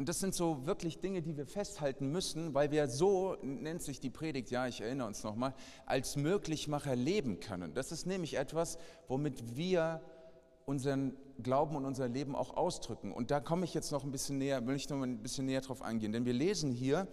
[0.00, 4.00] Und das sind so wirklich Dinge, die wir festhalten müssen, weil wir so, nennt sich
[4.00, 5.52] die Predigt, ja, ich erinnere uns nochmal,
[5.84, 7.74] als Möglichmacher leben können.
[7.74, 10.00] Das ist nämlich etwas, womit wir
[10.64, 13.12] unseren Glauben und unser Leben auch ausdrücken.
[13.12, 15.60] Und da komme ich jetzt noch ein bisschen näher, will ich noch ein bisschen näher
[15.60, 16.12] drauf eingehen.
[16.12, 17.06] Denn wir lesen hier,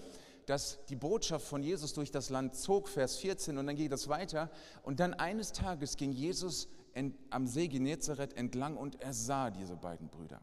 [0.45, 4.07] dass die Botschaft von Jesus durch das Land zog, Vers 14, und dann geht es
[4.07, 4.49] weiter.
[4.83, 6.69] Und dann eines Tages ging Jesus
[7.31, 10.39] am See Genezareth entlang und er sah diese beiden Brüder.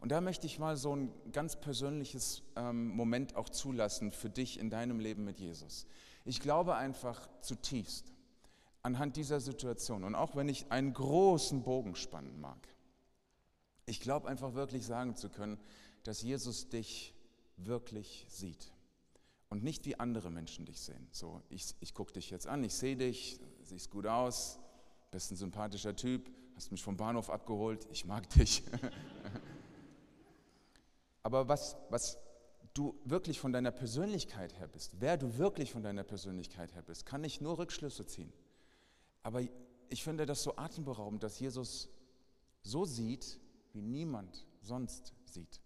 [0.00, 4.58] Und da möchte ich mal so ein ganz persönliches ähm, Moment auch zulassen für dich
[4.58, 5.86] in deinem Leben mit Jesus.
[6.24, 8.12] Ich glaube einfach zutiefst
[8.82, 12.66] anhand dieser Situation und auch wenn ich einen großen Bogen spannen mag,
[13.84, 15.58] ich glaube einfach wirklich sagen zu können,
[16.02, 17.14] dass Jesus dich
[17.56, 18.72] wirklich sieht
[19.50, 21.08] und nicht wie andere Menschen dich sehen.
[21.10, 24.58] So, ich, ich gucke dich jetzt an, ich sehe dich, siehst gut aus,
[25.10, 28.62] bist ein sympathischer Typ, hast mich vom Bahnhof abgeholt, ich mag dich.
[31.22, 32.18] Aber was, was
[32.74, 37.06] du wirklich von deiner Persönlichkeit her bist, wer du wirklich von deiner Persönlichkeit her bist,
[37.06, 38.32] kann ich nur Rückschlüsse ziehen.
[39.22, 39.42] Aber
[39.88, 41.88] ich finde das so atemberaubend, dass Jesus
[42.62, 43.40] so sieht,
[43.72, 45.60] wie niemand sonst sieht.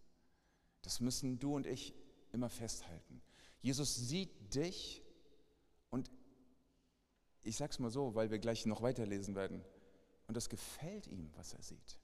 [0.82, 1.94] Das müssen du und ich
[2.32, 3.22] immer festhalten.
[3.60, 5.02] Jesus sieht dich
[5.90, 6.10] und
[7.42, 9.64] ich sage es mal so, weil wir gleich noch weiterlesen werden,
[10.26, 12.00] und das gefällt ihm, was er sieht.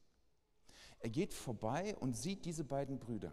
[1.01, 3.33] Er geht vorbei und sieht diese beiden Brüder.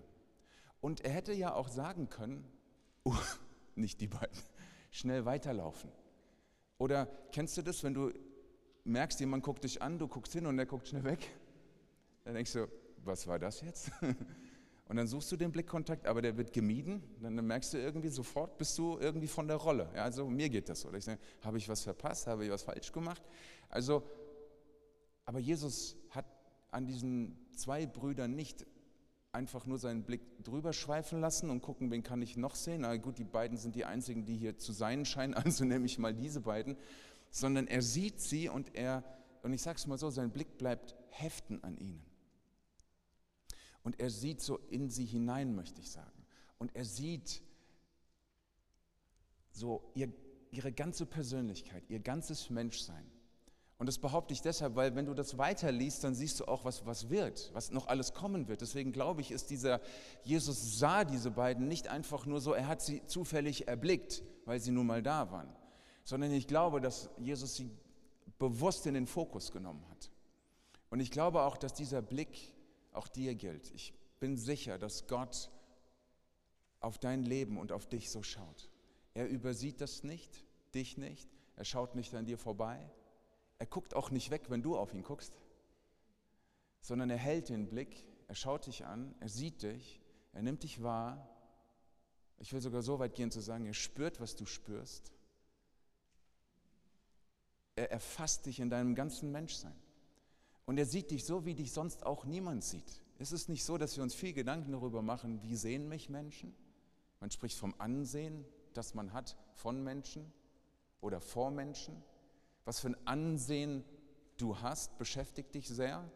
[0.82, 2.50] Und er hätte ja auch sagen können,
[3.06, 3.14] uh,
[3.76, 4.38] nicht die beiden,
[4.92, 5.92] schnell weiterlaufen.
[6.78, 8.12] Oder kennst du das, wenn du
[8.84, 11.30] merkst, jemand guckt dich an, du guckst hin und er guckt schnell weg?
[12.24, 12.68] Dann denkst du,
[13.04, 13.92] was war das jetzt?
[14.90, 17.04] Und dann suchst du den Blickkontakt, aber der wird gemieden.
[17.22, 19.90] Dann merkst du irgendwie sofort, bist du irgendwie von der Rolle.
[19.94, 20.92] Ja, also mir geht das so.
[21.42, 22.28] Habe ich was verpasst?
[22.28, 23.22] Habe ich was falsch gemacht?
[23.68, 24.04] Also,
[25.26, 26.26] aber Jesus hat
[26.72, 28.66] an diesen zwei Brüdern nicht
[29.32, 32.82] einfach nur seinen Blick drüber schweifen lassen und gucken, wen kann ich noch sehen.
[32.82, 36.00] Na gut, die beiden sind die einzigen, die hier zu sein scheinen, also nehme ich
[36.00, 36.78] mal diese beiden.
[37.30, 39.04] Sondern er sieht sie und er,
[39.44, 42.04] und ich sage es mal so, sein Blick bleibt heften an ihnen.
[43.84, 46.26] Und er sieht so in sie hinein, möchte ich sagen.
[46.58, 47.42] Und er sieht
[49.52, 50.12] so ihr,
[50.52, 53.06] ihre ganze Persönlichkeit, ihr ganzes Menschsein.
[53.80, 56.86] Und das behaupte ich deshalb, weil wenn du das weiterliest, dann siehst du auch, was,
[56.88, 58.62] was wird, was noch alles kommen wird.
[58.62, 59.82] Deswegen glaube ich, ist dieser,
[60.24, 64.72] Jesus sah diese beiden nicht einfach nur so, er hat sie zufällig erblickt, weil sie
[64.72, 65.56] nun mal da waren,
[66.04, 67.70] sondern ich glaube, dass Jesus sie
[68.40, 70.10] bewusst in den Fokus genommen hat.
[70.90, 72.56] Und ich glaube auch, dass dieser Blick
[72.94, 73.70] auch dir gilt.
[73.76, 75.52] Ich bin sicher, dass Gott
[76.80, 78.70] auf dein Leben und auf dich so schaut.
[79.14, 82.90] Er übersieht das nicht, dich nicht, er schaut nicht an dir vorbei
[83.60, 85.34] er guckt auch nicht weg, wenn du auf ihn guckst,
[86.82, 90.02] sondern er hält den Blick, er schaut dich an, er sieht dich,
[90.34, 91.28] er nimmt dich wahr.
[92.38, 95.12] Ich will sogar so weit gehen zu sagen, er spürt, was du spürst.
[97.76, 99.76] Er erfasst dich in deinem ganzen Menschsein.
[100.66, 103.02] Und er sieht dich so, wie dich sonst auch niemand sieht.
[103.20, 106.56] Es ist nicht so, dass wir uns viel Gedanken darüber machen, wie sehen mich Menschen.
[107.20, 110.32] Man spricht vom Ansehen, das man hat von Menschen
[111.02, 112.04] oder vor Menschen
[112.68, 113.86] was für ein Ansehen
[114.36, 116.12] du hast, beschäftigt dich sehr.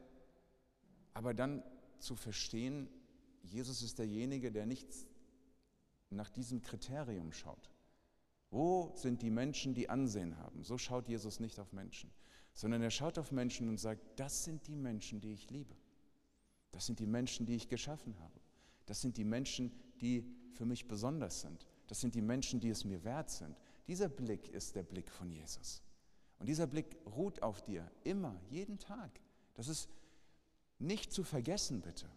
[1.14, 1.64] Aber dann
[1.98, 2.90] zu verstehen,
[3.42, 4.94] Jesus ist derjenige, der nicht
[6.10, 7.72] nach diesem Kriterium schaut.
[8.50, 10.62] Wo sind die Menschen, die Ansehen haben?
[10.62, 12.12] So schaut Jesus nicht auf Menschen,
[12.52, 15.74] sondern er schaut auf Menschen und sagt, das sind die Menschen, die ich liebe.
[16.72, 18.42] Das sind die Menschen, die ich geschaffen habe.
[18.88, 21.66] Das sind die Menschen, die für mich besonders sind.
[21.88, 23.56] Das sind die Menschen, die es mir wert sind.
[23.88, 25.82] Dieser Blick ist der Blick von Jesus.
[26.42, 29.12] Und dieser Blick ruht auf dir, immer, jeden Tag.
[29.54, 29.88] Das ist
[30.80, 32.08] nicht zu vergessen, bitte.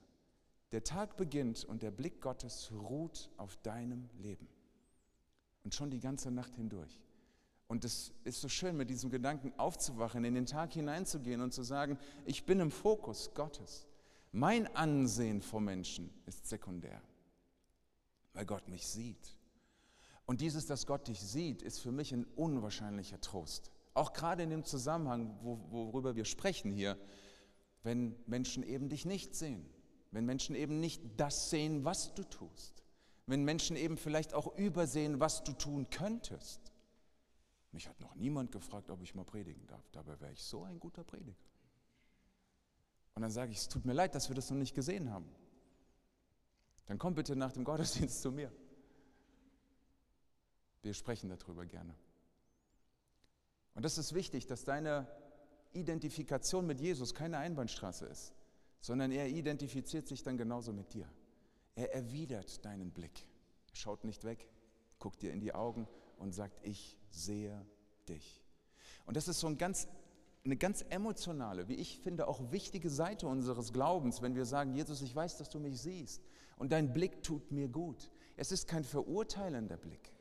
[0.72, 4.48] Der Tag beginnt und der Blick Gottes ruht auf deinem Leben.
[5.62, 6.98] Und schon die ganze Nacht hindurch.
[7.68, 11.62] Und es ist so schön, mit diesem Gedanken aufzuwachen, in den Tag hineinzugehen und zu
[11.62, 13.86] sagen, ich bin im Fokus Gottes.
[14.32, 17.02] Mein Ansehen vor Menschen ist sekundär,
[18.32, 19.36] weil Gott mich sieht.
[20.24, 23.70] Und dieses, dass Gott dich sieht, ist für mich ein unwahrscheinlicher Trost.
[23.94, 26.98] Auch gerade in dem Zusammenhang, wo, worüber wir sprechen hier,
[27.84, 29.64] wenn Menschen eben dich nicht sehen,
[30.10, 32.82] wenn Menschen eben nicht das sehen, was du tust,
[33.26, 36.72] wenn Menschen eben vielleicht auch übersehen, was du tun könntest.
[37.72, 39.88] Mich hat noch niemand gefragt, ob ich mal predigen darf.
[39.90, 41.36] Dabei wäre ich so ein guter Prediger.
[43.14, 45.28] Und dann sage ich, es tut mir leid, dass wir das noch nicht gesehen haben.
[46.86, 48.52] Dann komm bitte nach dem Gottesdienst zu mir.
[50.82, 51.94] Wir sprechen darüber gerne.
[53.74, 55.06] Und das ist wichtig, dass deine
[55.72, 58.32] Identifikation mit Jesus keine Einbahnstraße ist,
[58.80, 61.08] sondern er identifiziert sich dann genauso mit dir.
[61.74, 63.26] Er erwidert deinen Blick.
[63.72, 64.48] Schaut nicht weg,
[64.98, 67.66] guckt dir in die Augen und sagt, ich sehe
[68.08, 68.44] dich.
[69.06, 69.88] Und das ist so ein ganz,
[70.44, 75.02] eine ganz emotionale, wie ich finde, auch wichtige Seite unseres Glaubens, wenn wir sagen, Jesus,
[75.02, 76.22] ich weiß, dass du mich siehst
[76.56, 78.10] und dein Blick tut mir gut.
[78.36, 80.12] Es ist kein verurteilender Blick.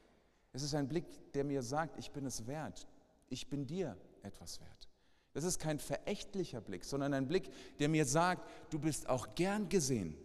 [0.52, 2.88] Es ist ein Blick, der mir sagt, ich bin es wert.
[3.34, 4.90] Ich bin dir etwas wert.
[5.34, 9.70] Das ist kein verächtlicher Blick, sondern ein Blick, der mir sagt, du bist auch gern
[9.70, 10.16] gesehen.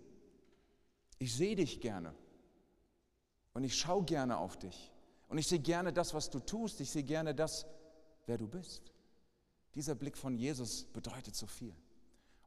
[1.19, 2.15] Ich sehe dich gerne
[3.55, 4.93] und ich schaue gerne auf dich
[5.29, 6.83] und ich sehe gerne das, was du tust.
[6.83, 7.65] Ich sehe gerne das,
[8.27, 8.93] wer du bist.
[9.75, 11.75] Dieser Blick von Jesus bedeutet so viel.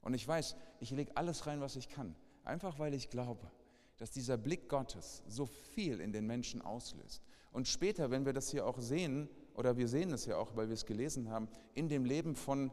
[0.02, 3.50] Und ich weiß, ich lege alles rein, was ich kann, einfach weil ich glaube,
[3.98, 7.24] dass dieser Blick Gottes so viel in den Menschen auslöst.
[7.52, 10.68] Und später, wenn wir das hier auch sehen, oder wir sehen es ja auch, weil
[10.68, 12.72] wir es gelesen haben, in dem Leben von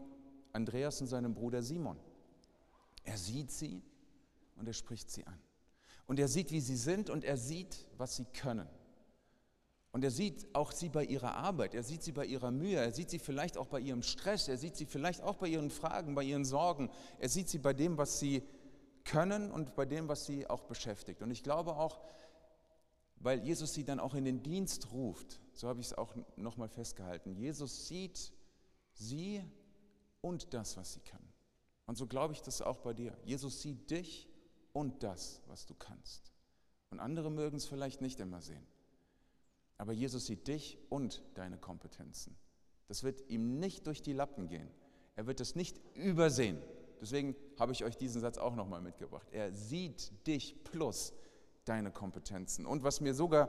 [0.52, 1.98] Andreas und seinem Bruder Simon.
[3.04, 3.82] Er sieht sie
[4.56, 5.38] und er spricht sie an.
[6.06, 8.68] Und er sieht, wie sie sind und er sieht, was sie können.
[9.92, 12.92] Und er sieht auch sie bei ihrer Arbeit, er sieht sie bei ihrer Mühe, er
[12.92, 16.14] sieht sie vielleicht auch bei ihrem Stress, er sieht sie vielleicht auch bei ihren Fragen,
[16.14, 18.42] bei ihren Sorgen, er sieht sie bei dem, was sie
[19.04, 21.22] können und bei dem, was sie auch beschäftigt.
[21.22, 22.00] Und ich glaube auch,
[23.20, 25.40] weil Jesus sie dann auch in den Dienst ruft.
[25.52, 27.34] So habe ich es auch nochmal festgehalten.
[27.34, 28.32] Jesus sieht
[28.92, 29.42] sie
[30.20, 31.22] und das, was sie kann.
[31.86, 33.16] Und so glaube ich das auch bei dir.
[33.24, 34.28] Jesus sieht dich
[34.72, 36.32] und das, was du kannst.
[36.90, 38.66] Und andere mögen es vielleicht nicht immer sehen.
[39.78, 42.36] Aber Jesus sieht dich und deine Kompetenzen.
[42.88, 44.68] Das wird ihm nicht durch die Lappen gehen.
[45.16, 46.60] Er wird es nicht übersehen.
[47.00, 49.28] Deswegen habe ich euch diesen Satz auch nochmal mitgebracht.
[49.30, 51.12] Er sieht dich plus
[51.68, 52.66] deine Kompetenzen.
[52.66, 53.48] Und was mir sogar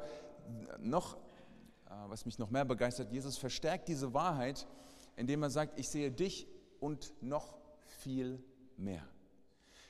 [0.79, 4.67] noch, äh, was mich noch mehr begeistert, Jesus verstärkt diese Wahrheit,
[5.15, 6.47] indem er sagt, ich sehe dich
[6.79, 8.43] und noch viel
[8.77, 9.05] mehr.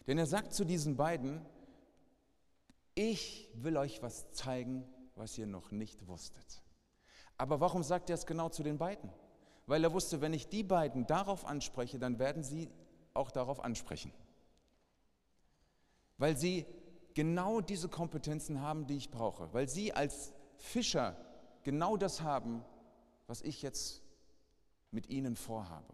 [0.08, 1.46] Denn er sagt zu diesen beiden,
[2.96, 4.84] ich will euch was zeigen,
[5.16, 6.64] was ihr noch nicht wusstet.
[7.38, 9.10] Aber warum sagt er es genau zu den beiden?
[9.68, 12.70] Weil er wusste, wenn ich die beiden darauf anspreche, dann werden sie
[13.14, 14.12] auch darauf ansprechen.
[16.18, 16.66] Weil sie
[17.14, 21.16] genau diese Kompetenzen haben, die ich brauche, weil sie als Fischer
[21.64, 22.64] genau das haben,
[23.28, 24.02] was ich jetzt
[24.92, 25.94] mit ihnen vorhabe.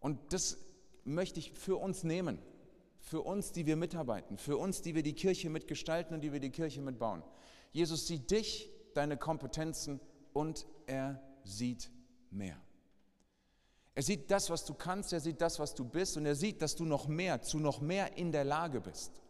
[0.00, 0.58] Und das
[1.04, 2.38] möchte ich für uns nehmen,
[2.98, 6.40] für uns, die wir mitarbeiten, für uns, die wir die Kirche mitgestalten und die wir
[6.40, 7.22] die Kirche mitbauen.
[7.72, 10.00] Jesus sieht dich, deine Kompetenzen
[10.32, 11.90] und er sieht
[12.30, 12.60] mehr.
[13.94, 16.62] Er sieht das, was du kannst, er sieht das, was du bist und er sieht,
[16.62, 19.21] dass du noch mehr, zu noch mehr in der Lage bist.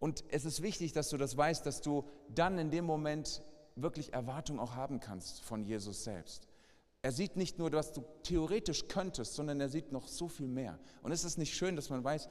[0.00, 3.42] Und es ist wichtig, dass du das weißt, dass du dann in dem Moment
[3.76, 6.48] wirklich Erwartung auch haben kannst von Jesus selbst.
[7.02, 10.78] Er sieht nicht nur, was du theoretisch könntest, sondern er sieht noch so viel mehr.
[11.02, 12.28] Und es ist nicht schön, dass man weiß,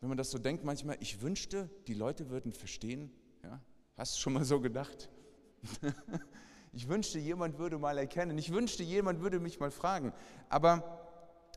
[0.00, 3.10] wenn man das so denkt manchmal, ich wünschte, die Leute würden verstehen.
[3.42, 3.60] Ja?
[3.96, 5.10] Hast du schon mal so gedacht?
[6.72, 8.38] ich wünschte, jemand würde mal erkennen.
[8.38, 10.12] Ich wünschte, jemand würde mich mal fragen.
[10.48, 11.06] Aber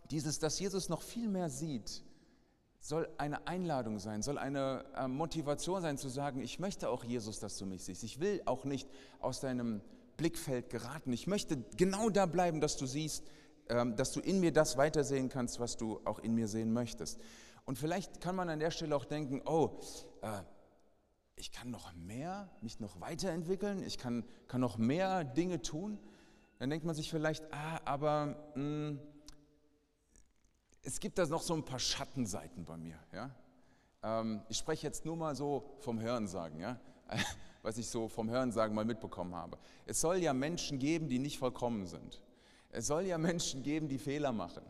[0.10, 2.04] dieses, dass Jesus noch viel mehr sieht,
[2.82, 7.40] soll eine Einladung sein, soll eine äh, Motivation sein zu sagen, ich möchte auch Jesus,
[7.40, 8.04] dass du mich siehst.
[8.04, 9.82] Ich will auch nicht aus deinem
[10.18, 11.14] Blickfeld geraten.
[11.14, 13.24] Ich möchte genau da bleiben, dass du siehst,
[13.70, 17.20] ähm, dass du in mir das weitersehen kannst, was du auch in mir sehen möchtest.
[17.66, 19.80] Und vielleicht kann man an der Stelle auch denken, oh,
[20.24, 20.42] äh,
[21.36, 26.00] ich kann noch mehr, mich noch weiterentwickeln, ich kann, kann noch mehr Dinge tun.
[26.58, 29.00] Dann denkt man sich vielleicht, ah, aber mh, hm,
[30.84, 33.00] es gibt da noch so ein paar Schattenseiten bei mir.
[33.14, 33.32] Ja?
[34.04, 36.80] Ähm, ich spreche jetzt nur mal so vom Hörensagen, ja?
[37.62, 39.58] was ich so vom Hörensagen mal mitbekommen habe.
[39.86, 42.24] Es soll ja Menschen geben, die nicht vollkommen sind.
[42.70, 44.64] Es soll ja Menschen geben, die Fehler machen.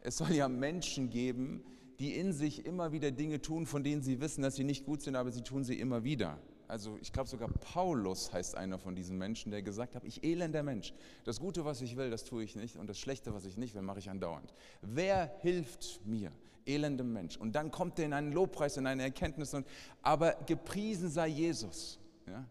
[0.00, 1.64] Es soll ja Menschen geben,
[1.98, 5.00] die in sich immer wieder Dinge tun, von denen sie wissen, dass sie nicht gut
[5.00, 6.38] sind, aber sie tun sie immer wieder
[6.68, 10.62] also ich glaube sogar Paulus heißt einer von diesen Menschen, der gesagt hat, ich elender
[10.62, 10.92] Mensch,
[11.24, 13.74] das Gute, was ich will, das tue ich nicht und das Schlechte, was ich nicht
[13.74, 14.52] will, mache ich andauernd.
[14.82, 16.32] Wer hilft mir,
[16.66, 17.36] elendem Mensch?
[17.36, 19.66] Und dann kommt er in einen Lobpreis, in eine Erkenntnis, und,
[20.02, 21.98] aber gepriesen sei Jesus.
[22.26, 22.44] Ja?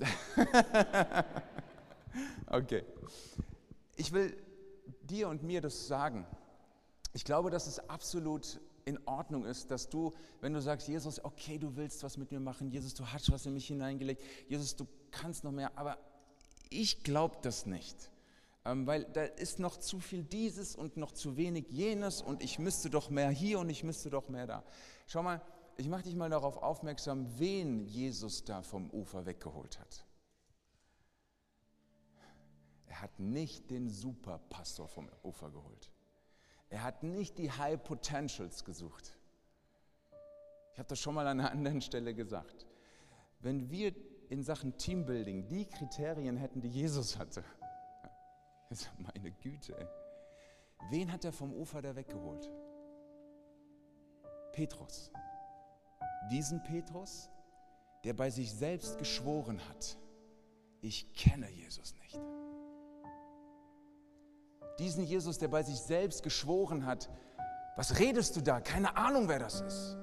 [2.46, 2.84] okay.
[3.96, 4.36] Ich will
[5.02, 6.26] dir und mir das sagen.
[7.12, 8.60] Ich glaube, dass es absolut
[8.90, 12.40] in Ordnung ist, dass du, wenn du sagst, Jesus, okay, du willst was mit mir
[12.40, 15.96] machen, Jesus, du hast was in mich hineingelegt, Jesus, du kannst noch mehr, aber
[16.72, 18.10] Ich glaube das nicht,
[18.64, 22.58] ähm, weil da ist noch zu viel dieses und noch zu wenig jenes und ich
[22.58, 24.62] müsste doch mehr hier und ich müsste doch mehr da.
[25.06, 25.40] Schau mal,
[25.76, 30.04] ich mache dich mal darauf aufmerksam, wen Jesus da vom Ufer weggeholt hat.
[32.86, 35.90] Er hat nicht den Superpastor vom Ufer geholt.
[36.70, 39.16] Er hat nicht die High Potentials gesucht.
[40.72, 42.66] Ich habe das schon mal an einer anderen Stelle gesagt.
[43.40, 43.92] Wenn wir
[44.28, 47.42] in Sachen Teambuilding die Kriterien hätten, die Jesus hatte,
[48.98, 49.88] meine Güte,
[50.90, 52.48] wen hat er vom Ufer da weggeholt?
[54.52, 55.10] Petrus.
[56.30, 57.28] Diesen Petrus,
[58.04, 59.96] der bei sich selbst geschworen hat,
[60.80, 62.18] ich kenne Jesus nicht.
[64.80, 67.10] Diesen Jesus, der bei sich selbst geschworen hat,
[67.76, 68.60] was redest du da?
[68.60, 69.98] Keine Ahnung, wer das ist.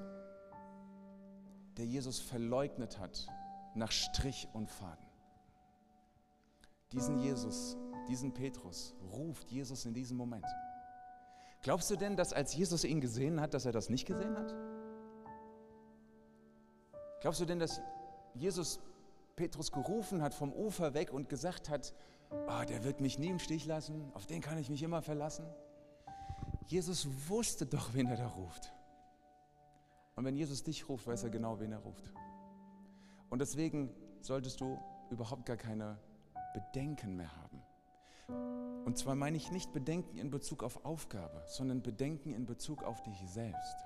[1.76, 3.26] Der Jesus verleugnet hat
[3.74, 5.08] nach Strich und Faden.
[6.92, 7.76] Diesen Jesus,
[8.08, 10.46] diesen Petrus ruft Jesus in diesem Moment.
[11.62, 14.54] Glaubst du denn, dass als Jesus ihn gesehen hat, dass er das nicht gesehen hat?
[17.20, 17.80] Glaubst du denn, dass
[18.32, 18.78] Jesus
[19.34, 21.92] Petrus gerufen hat vom Ufer weg und gesagt hat,
[22.30, 25.46] oh, der wird mich nie im Stich lassen, auf den kann ich mich immer verlassen.
[26.66, 28.72] Jesus wusste doch, wen er da ruft.
[30.16, 32.12] Und wenn Jesus dich ruft, weiß er genau, wen er ruft.
[33.30, 34.78] Und deswegen solltest du
[35.10, 35.98] überhaupt gar keine
[36.52, 37.62] Bedenken mehr haben.
[38.84, 43.02] Und zwar meine ich nicht Bedenken in Bezug auf Aufgabe, sondern Bedenken in Bezug auf
[43.02, 43.76] dich selbst.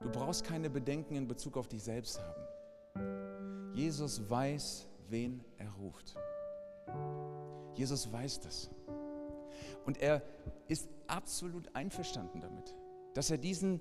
[0.00, 3.74] Du brauchst keine Bedenken in Bezug auf dich selbst haben.
[3.74, 6.16] Jesus weiß, wen er ruft.
[7.74, 8.70] Jesus weiß das.
[9.86, 10.22] Und er
[10.68, 12.74] ist absolut einverstanden damit,
[13.14, 13.80] dass er diesen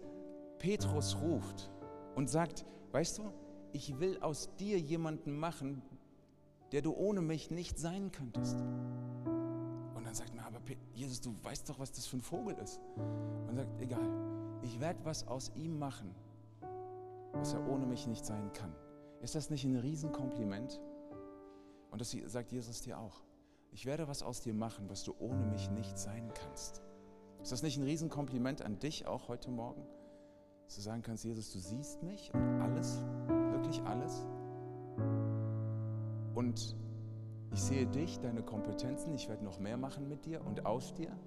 [0.60, 1.70] Petrus ruft
[2.16, 3.24] und sagt, weißt du,
[3.74, 5.82] ich will aus dir jemanden machen,
[6.72, 8.55] der du ohne mich nicht sein könntest.
[8.55, 10.60] Und dann sagt man, aber
[10.93, 12.82] Jesus, du weißt doch, was das für ein Vogel ist.
[13.47, 14.08] Und sagt, egal,
[14.62, 16.14] ich werde was aus ihm machen,
[17.34, 18.74] was er ohne mich nicht sein kann.
[19.22, 20.80] Ist das nicht ein Riesenkompliment?
[21.98, 23.24] Und das sagt Jesus dir auch.
[23.72, 26.84] Ich werde was aus dir machen, was du ohne mich nicht sein kannst.
[27.41, 29.82] Ist das nicht ein Riesenkompliment an dich auch heute Morgen?
[30.66, 33.04] Dass du sagen kannst, Jesus, du siehst mich und alles,
[33.50, 34.28] wirklich alles.
[36.36, 36.76] Und
[37.52, 41.18] ich sehe dich, deine Kompetenzen, ich werde noch mehr machen mit dir und aus dir.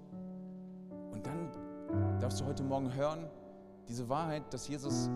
[1.11, 1.51] Und dann
[2.21, 3.29] darfst du heute Morgen hören,
[3.89, 5.09] diese Wahrheit, dass Jesus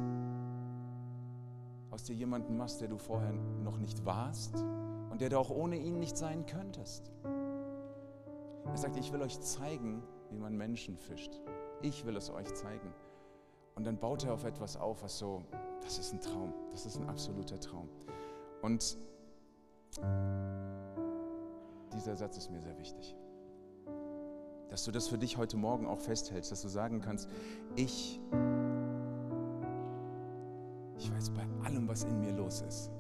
[1.91, 4.66] aus dir jemanden machst, der du vorher noch nicht warst
[5.16, 7.09] und der du auch ohne ihn nicht sein könntest.
[8.66, 11.39] Er sagt, ich will euch zeigen, wie man Menschen fischt.
[11.82, 12.93] Ich will es euch zeigen.
[13.76, 15.41] Und dann baut er auf etwas auf, was so,
[15.80, 17.88] das ist ein Traum, das ist ein absoluter Traum.
[18.61, 18.97] Und
[21.93, 23.16] dieser Satz ist mir sehr wichtig.
[24.68, 27.30] Dass du das für dich heute Morgen auch festhältst, dass du sagen kannst,
[27.78, 28.20] ich,
[30.97, 32.91] ich weiß bei allem, was in mir los ist,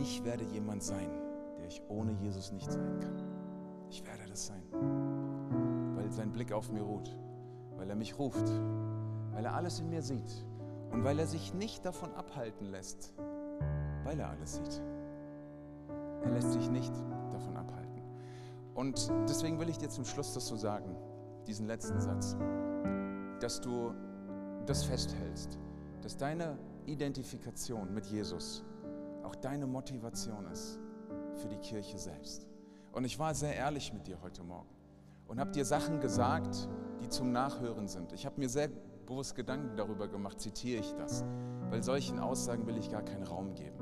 [0.00, 1.10] ich werde jemand sein,
[1.58, 3.22] der ich ohne Jesus nicht sein kann.
[3.90, 4.62] Ich werde das sein,
[5.94, 7.16] weil sein Blick auf mir ruht,
[7.76, 8.48] weil er mich ruft,
[9.32, 10.44] weil er alles in mir sieht
[10.90, 13.14] und weil er sich nicht davon abhalten lässt,
[14.04, 14.82] weil er alles sieht.
[16.22, 16.92] Er lässt sich nicht
[17.30, 18.02] davon abhalten.
[18.74, 20.96] Und deswegen will ich dir zum Schluss das so sagen,
[21.46, 22.36] diesen letzten Satz,
[23.40, 23.92] dass du
[24.66, 25.58] das festhältst,
[26.02, 28.64] dass deine Identifikation mit Jesus
[29.26, 30.78] auch deine Motivation ist
[31.34, 32.46] für die Kirche selbst.
[32.92, 34.70] Und ich war sehr ehrlich mit dir heute Morgen
[35.26, 36.68] und habe dir Sachen gesagt,
[37.02, 38.12] die zum Nachhören sind.
[38.12, 38.68] Ich habe mir sehr
[39.04, 41.24] bewusst Gedanken darüber gemacht, zitiere ich das,
[41.70, 43.76] weil solchen Aussagen will ich gar keinen Raum geben.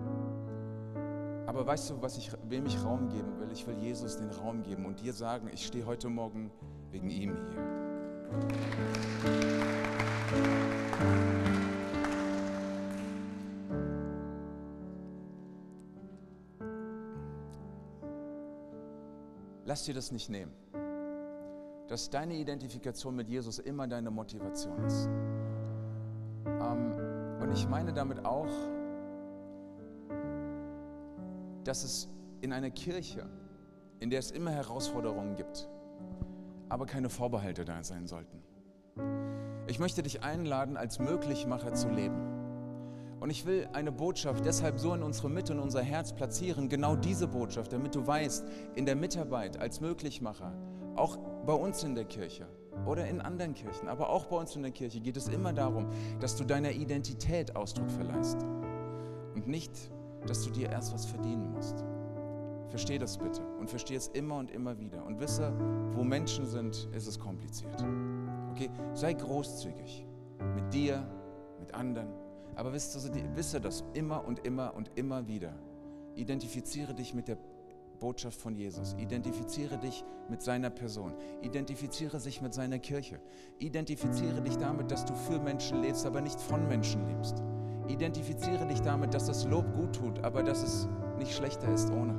[1.47, 3.53] Aber weißt du, was ich, wem ich Raum geben will?
[3.53, 6.51] Ich will Jesus den Raum geben und dir sagen, ich stehe heute Morgen
[6.91, 7.63] wegen ihm hier.
[19.75, 20.53] Lass dir das nicht nehmen,
[21.89, 25.09] dass deine Identifikation mit Jesus immer deine Motivation ist.
[26.47, 28.47] Ähm, und ich meine damit auch,
[31.65, 32.09] dass es
[32.41, 33.29] in einer Kirche,
[33.99, 35.69] in der es immer Herausforderungen gibt,
[36.69, 38.45] aber keine Vorbehalte da sein sollten.
[39.67, 42.34] Ich möchte dich einladen, als Möglichmacher zu leben.
[43.25, 46.95] Und ich will eine Botschaft deshalb so in unsere Mitte und unser Herz platzieren, genau
[46.95, 48.45] diese Botschaft, damit du weißt,
[48.75, 50.53] in der Mitarbeit als Möglichmacher,
[50.95, 51.17] auch
[51.47, 52.47] bei uns in der Kirche
[52.85, 55.89] oder in anderen Kirchen, aber auch bei uns in der Kirche geht es immer darum,
[56.21, 58.45] dass du deiner Identität Ausdruck verleihst
[59.35, 59.73] und nicht,
[60.27, 61.83] dass du dir erst was verdienen musst.
[62.69, 65.03] Versteh das bitte und versteh es immer und immer wieder.
[65.03, 65.51] Und wisse,
[65.95, 67.83] wo Menschen sind, ist es kompliziert.
[68.51, 70.05] Okay, sei großzügig
[70.55, 71.09] mit dir,
[71.59, 72.24] mit anderen.
[72.57, 75.55] Aber wisse, wisse das immer und immer und immer wieder.
[76.15, 77.39] Identifiziere dich mit der
[77.99, 78.95] Botschaft von Jesus.
[78.99, 81.13] Identifiziere dich mit seiner Person.
[81.43, 83.21] Identifiziere dich mit seiner Kirche.
[83.59, 87.43] Identifiziere dich damit, dass du für Menschen lebst, aber nicht von Menschen lebst.
[87.89, 90.89] Identifiziere dich damit, dass das Lob gut tut, aber dass es
[91.19, 92.15] nicht schlechter ist ohne.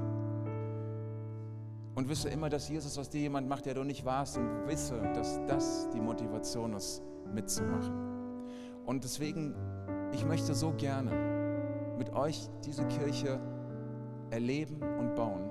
[1.96, 4.38] Und wisse immer, dass Jesus aus dir jemand macht, der du nicht warst.
[4.38, 7.02] Und wisse, dass das die Motivation ist,
[7.34, 7.94] mitzumachen.
[8.86, 9.56] Und deswegen,
[10.16, 11.12] ich möchte so gerne
[11.98, 13.38] mit euch diese Kirche
[14.30, 15.50] erleben und bauen,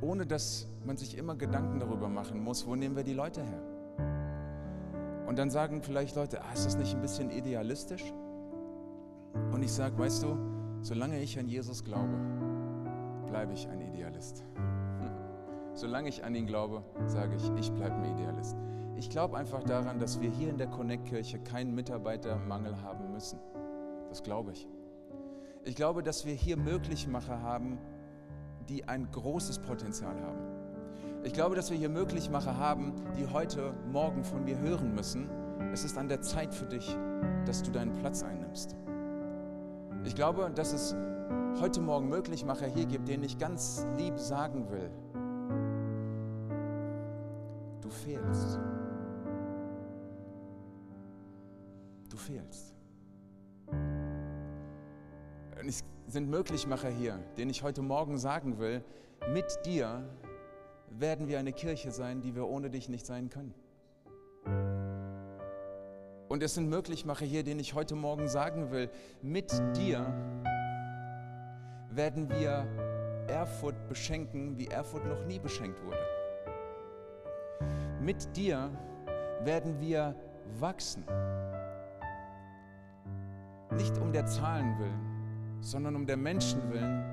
[0.00, 3.62] ohne dass man sich immer Gedanken darüber machen muss, wo nehmen wir die Leute her.
[5.26, 8.04] Und dann sagen vielleicht Leute, ah, ist das nicht ein bisschen idealistisch?
[9.52, 10.38] Und ich sage, weißt du,
[10.80, 12.16] solange ich an Jesus glaube,
[13.26, 14.44] bleibe ich ein Idealist.
[15.74, 18.56] Solange ich an ihn glaube, sage ich, ich bleibe ein Idealist.
[18.98, 23.38] Ich glaube einfach daran, dass wir hier in der Connect-Kirche keinen Mitarbeitermangel haben müssen.
[24.08, 24.66] Das glaube ich.
[25.64, 27.78] Ich glaube, dass wir hier Möglichmacher haben,
[28.68, 30.38] die ein großes Potenzial haben.
[31.24, 35.28] Ich glaube, dass wir hier Möglichmacher haben, die heute Morgen von mir hören müssen.
[35.72, 36.96] Es ist an der Zeit für dich,
[37.44, 38.76] dass du deinen Platz einnimmst.
[40.04, 40.96] Ich glaube, dass es
[41.60, 44.90] heute Morgen Möglichmacher hier gibt, denen ich ganz lieb sagen will,
[47.82, 48.58] du fehlst.
[52.16, 52.74] Du fehlst.
[55.60, 58.82] Und es sind Möglichmacher hier, denen ich heute Morgen sagen will,
[59.34, 60.02] mit dir
[60.88, 63.52] werden wir eine Kirche sein, die wir ohne dich nicht sein können.
[66.28, 68.88] Und es sind Möglichmacher hier, denen ich heute Morgen sagen will,
[69.20, 70.06] mit dir
[71.90, 72.66] werden wir
[73.28, 76.06] Erfurt beschenken, wie Erfurt noch nie beschenkt wurde.
[78.00, 78.70] Mit dir
[79.42, 80.16] werden wir
[80.58, 81.04] wachsen.
[83.76, 87.04] Nicht um der Zahlen willen, sondern um der Menschen willen,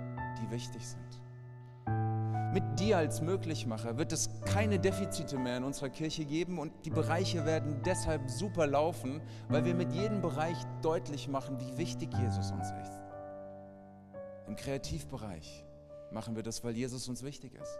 [0.41, 1.03] die wichtig sind.
[2.53, 6.91] Mit dir als Möglichmacher wird es keine Defizite mehr in unserer Kirche geben und die
[6.91, 12.51] Bereiche werden deshalb super laufen, weil wir mit jedem Bereich deutlich machen, wie wichtig Jesus
[12.51, 13.01] uns ist.
[14.47, 15.65] Im Kreativbereich
[16.11, 17.79] machen wir das, weil Jesus uns wichtig ist.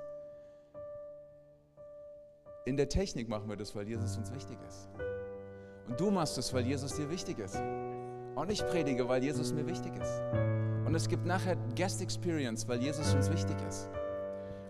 [2.65, 4.89] In der Technik machen wir das, weil Jesus uns wichtig ist.
[5.87, 7.61] Und du machst es, weil Jesus dir wichtig ist.
[8.35, 10.21] Und ich predige, weil Jesus mir wichtig ist.
[10.85, 13.89] Und es gibt nachher Guest Experience, weil Jesus uns wichtig ist.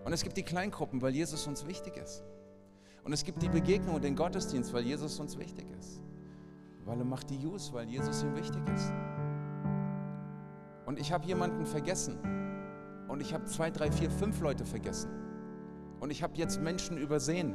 [0.04, 2.22] Und es gibt die Kleingruppen, weil Jesus uns wichtig ist.
[3.04, 6.02] Und es gibt die Begegnung und den Gottesdienst, weil Jesus uns wichtig ist.
[6.84, 8.92] Weil er macht die Use, weil Jesus ihm wichtig ist.
[10.86, 12.18] Und ich habe jemanden vergessen.
[13.08, 15.10] Und ich habe zwei, drei, vier, fünf Leute vergessen.
[16.00, 17.54] Und ich habe jetzt Menschen übersehen.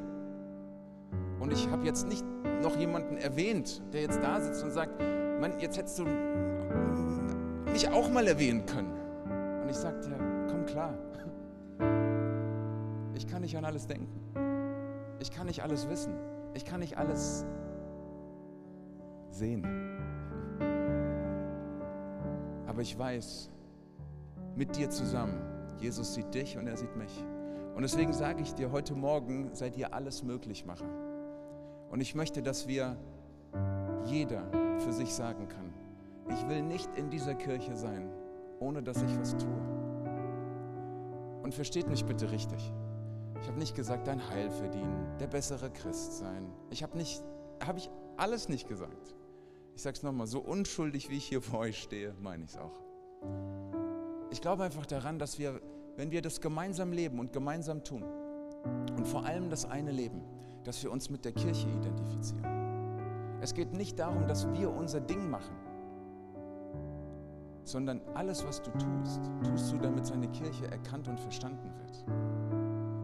[1.40, 2.26] Und ich habe jetzt nicht
[2.62, 5.02] noch jemanden erwähnt, der jetzt da sitzt und sagt,
[5.40, 6.06] Mann, jetzt hättest du
[7.72, 8.92] mich auch mal erwähnen können.
[9.62, 10.18] Und ich sagte, ja,
[10.50, 10.94] komm klar,
[13.14, 14.08] ich kann nicht an alles denken.
[15.20, 16.14] Ich kann nicht alles wissen.
[16.54, 17.46] Ich kann nicht alles
[19.30, 19.66] sehen.
[22.66, 23.50] Aber ich weiß,
[24.56, 25.42] mit dir zusammen,
[25.80, 27.24] Jesus sieht dich und er sieht mich.
[27.76, 30.90] Und deswegen sage ich dir, heute Morgen seid ihr alles möglich machen.
[31.90, 32.98] Und ich möchte, dass wir
[34.06, 34.44] jeder
[34.80, 35.74] für sich sagen kann,
[36.30, 38.10] ich will nicht in dieser Kirche sein,
[38.60, 39.50] ohne dass ich was tue.
[41.44, 42.72] Und versteht mich bitte richtig.
[43.42, 46.52] Ich habe nicht gesagt, dein Heil verdienen, der bessere Christ sein.
[46.70, 47.24] Ich habe nicht,
[47.66, 49.16] habe ich alles nicht gesagt.
[49.76, 52.58] Ich sage es nochmal, so unschuldig wie ich hier vor euch stehe, meine ich es
[52.58, 52.74] auch.
[54.30, 55.62] Ich glaube einfach daran, dass wir,
[55.96, 58.04] wenn wir das gemeinsam leben und gemeinsam tun,
[58.96, 60.22] und vor allem das eine Leben,
[60.66, 62.69] dass wir uns mit der Kirche identifizieren.
[63.42, 65.56] Es geht nicht darum, dass wir unser Ding machen,
[67.64, 72.06] sondern alles, was du tust, tust du, damit seine Kirche erkannt und verstanden wird.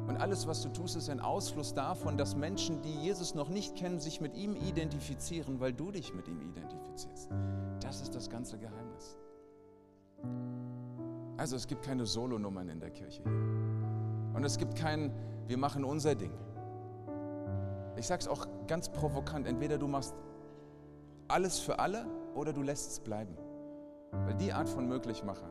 [0.09, 3.75] Und alles, was du tust, ist ein Ausfluss davon, dass Menschen, die Jesus noch nicht
[3.75, 7.29] kennen, sich mit ihm identifizieren, weil du dich mit ihm identifizierst.
[7.81, 9.17] Das ist das ganze Geheimnis.
[11.37, 14.35] Also es gibt keine Solonummern in der Kirche hier.
[14.35, 15.13] Und es gibt kein,
[15.47, 16.31] wir machen unser Ding.
[17.97, 20.13] Ich sage es auch ganz provokant, entweder du machst
[21.27, 23.37] alles für alle oder du lässt es bleiben.
[24.11, 25.49] Weil die Art von Möglichmacher,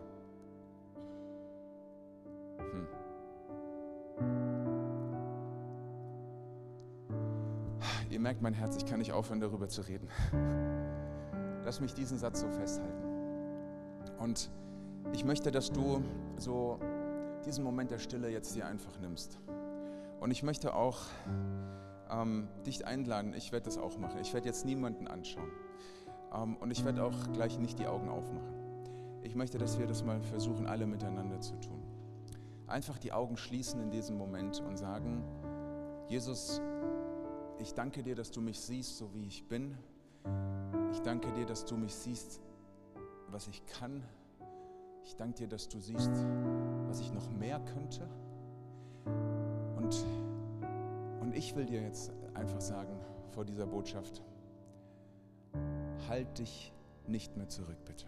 [8.14, 10.08] Ihr merkt mein Herz, ich kann nicht aufhören, darüber zu reden.
[11.64, 13.02] Lass mich diesen Satz so festhalten.
[14.20, 14.50] Und
[15.12, 16.00] ich möchte, dass du
[16.36, 16.78] so
[17.44, 19.40] diesen Moment der Stille jetzt dir einfach nimmst.
[20.20, 21.00] Und ich möchte auch
[22.10, 24.20] ähm, dich einladen, ich werde das auch machen.
[24.20, 25.50] Ich werde jetzt niemanden anschauen.
[26.32, 28.54] Ähm, und ich werde auch gleich nicht die Augen aufmachen.
[29.22, 31.82] Ich möchte, dass wir das mal versuchen, alle miteinander zu tun.
[32.66, 35.24] Einfach die Augen schließen in diesem Moment und sagen,
[36.08, 36.60] Jesus,
[37.58, 39.76] ich danke dir, dass du mich siehst, so wie ich bin.
[40.92, 42.40] Ich danke dir, dass du mich siehst,
[43.28, 44.02] was ich kann.
[45.04, 46.10] Ich danke dir, dass du siehst,
[46.86, 48.08] was ich noch mehr könnte.
[51.44, 52.98] Ich will dir jetzt einfach sagen
[53.32, 54.22] vor dieser Botschaft,
[56.08, 56.72] halt dich
[57.06, 58.06] nicht mehr zurück, bitte.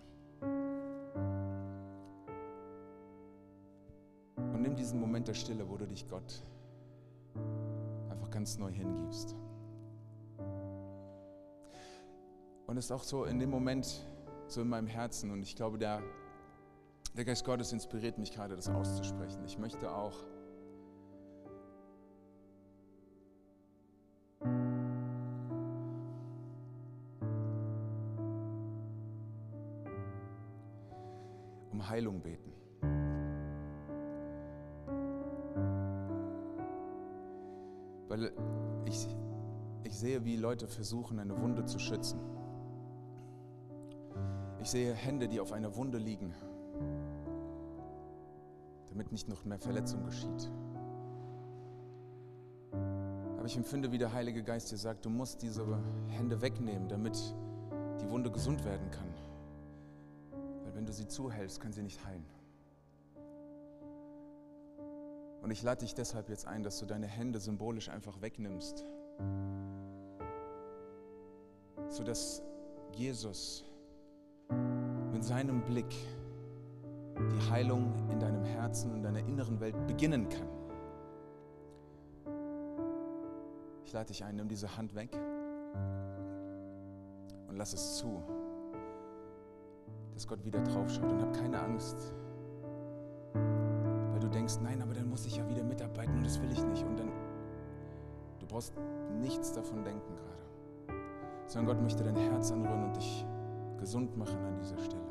[4.36, 6.42] Und nimm diesen Moment der Stille, wo du dich Gott
[8.08, 9.36] einfach ganz neu hingibst.
[12.66, 14.08] Und es ist auch so in dem Moment,
[14.48, 16.02] so in meinem Herzen, und ich glaube, der,
[17.14, 19.44] der Geist Gottes inspiriert mich gerade, das auszusprechen.
[19.44, 20.24] Ich möchte auch
[31.96, 32.52] Heilung beten.
[38.08, 38.32] Weil
[38.84, 39.08] ich,
[39.82, 42.20] ich sehe, wie Leute versuchen, eine Wunde zu schützen.
[44.60, 46.34] Ich sehe Hände, die auf einer Wunde liegen,
[48.90, 50.50] damit nicht noch mehr Verletzung geschieht.
[52.72, 55.64] Aber ich empfinde, wie der Heilige Geist dir sagt, du musst diese
[56.08, 57.16] Hände wegnehmen, damit
[58.02, 59.15] die Wunde gesund werden kann.
[60.86, 62.24] Du sie zuhältst, kann sie nicht heilen.
[65.42, 68.84] Und ich lade dich deshalb jetzt ein, dass du deine Hände symbolisch einfach wegnimmst,
[71.88, 72.42] sodass
[72.92, 73.64] Jesus
[75.12, 75.92] mit seinem Blick
[77.18, 80.48] die Heilung in deinem Herzen und deiner inneren Welt beginnen kann.
[83.84, 85.16] Ich lade dich ein, nimm diese Hand weg
[87.48, 88.22] und lass es zu,
[90.16, 92.12] dass Gott wieder draufschaut und hab keine Angst
[94.26, 96.84] du denkst, nein, aber dann muss ich ja wieder mitarbeiten und das will ich nicht.
[96.84, 97.10] Und dann,
[98.40, 98.74] du brauchst
[99.20, 101.00] nichts davon denken gerade.
[101.46, 103.24] Sondern Gott möchte dein Herz anrühren und dich
[103.78, 105.02] gesund machen an dieser Stelle.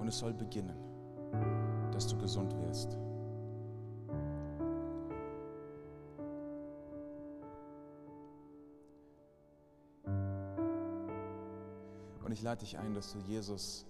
[0.00, 0.76] Und es soll beginnen,
[1.92, 2.98] dass du gesund wirst.
[12.38, 13.84] Ich lade dich ein, dass du Jesus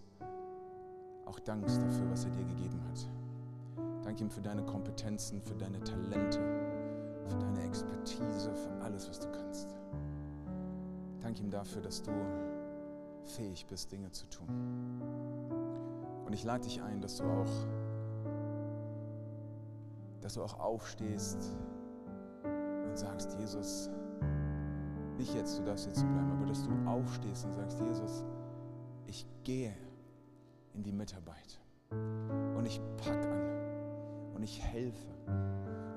[1.27, 3.07] auch dankst dafür, was er dir gegeben hat.
[4.03, 6.41] Danke ihm für deine Kompetenzen, für deine Talente,
[7.27, 9.77] für deine Expertise, für alles, was du kannst.
[11.21, 12.11] Danke ihm dafür, dass du
[13.25, 14.49] fähig bist, Dinge zu tun.
[16.25, 17.53] Und ich lade dich ein, dass du auch,
[20.23, 21.55] dass du auch aufstehst
[22.45, 23.91] und sagst, Jesus,
[25.19, 28.25] nicht jetzt, du darfst jetzt bleiben, aber dass du aufstehst und sagst, Jesus,
[29.45, 29.73] gehe
[30.75, 31.61] in die Mitarbeit.
[31.91, 35.09] Und ich packe an und ich helfe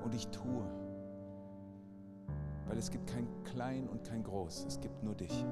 [0.04, 0.64] und ich tue.
[2.66, 5.44] Weil es gibt kein Klein und kein Groß, es gibt nur dich.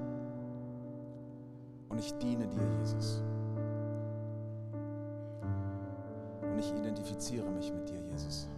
[1.89, 3.23] Und ich diene dir, Jesus.
[6.43, 8.49] Und ich identifiziere mich mit dir, Jesus.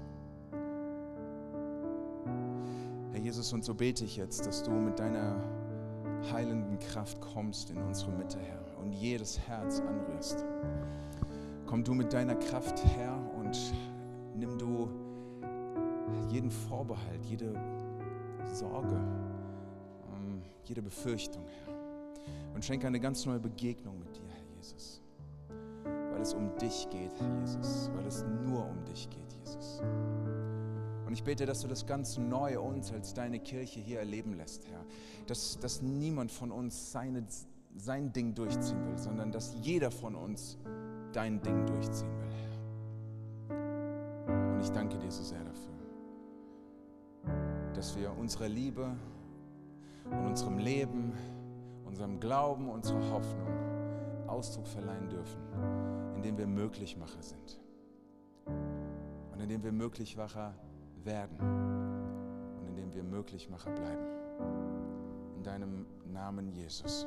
[3.12, 5.36] Herr Jesus, und so bete ich jetzt, dass du mit deiner
[6.32, 10.44] heilenden Kraft kommst in unsere Mitte, Herr und jedes Herz anrührst.
[11.66, 13.58] Komm du mit deiner Kraft her und
[14.36, 14.88] nimm du
[16.30, 17.54] jeden Vorbehalt, jede
[18.52, 18.96] Sorge,
[20.14, 21.74] ähm, jede Befürchtung, Herr.
[22.54, 25.00] Und schenke eine ganz neue Begegnung mit dir, Herr Jesus.
[25.84, 27.90] Weil es um dich geht, Herr Jesus.
[27.94, 29.80] Weil es nur um dich geht, Jesus.
[31.06, 34.66] Und ich bete, dass du das ganz Neue uns als deine Kirche hier erleben lässt,
[34.68, 34.84] Herr.
[35.26, 37.26] Dass, dass niemand von uns seine
[37.76, 40.58] sein Ding durchziehen will, sondern dass jeder von uns
[41.12, 42.28] dein Ding durchziehen will.
[44.54, 45.72] Und ich danke dir so sehr dafür,
[47.74, 48.94] dass wir unserer Liebe
[50.10, 51.12] und unserem Leben,
[51.84, 53.48] unserem Glauben, unserer Hoffnung
[54.26, 55.42] Ausdruck verleihen dürfen,
[56.16, 57.60] indem wir Möglichmacher sind
[59.32, 60.54] und indem wir Möglichmacher
[61.04, 61.38] werden
[62.58, 64.06] und indem wir Möglichmacher bleiben.
[65.36, 67.06] In deinem Namen Jesus.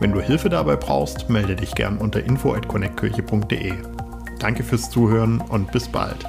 [0.00, 3.72] Wenn du Hilfe dabei brauchst, melde dich gern unter info@connectkirche.de.
[4.38, 6.24] Danke fürs Zuhören und bis bald.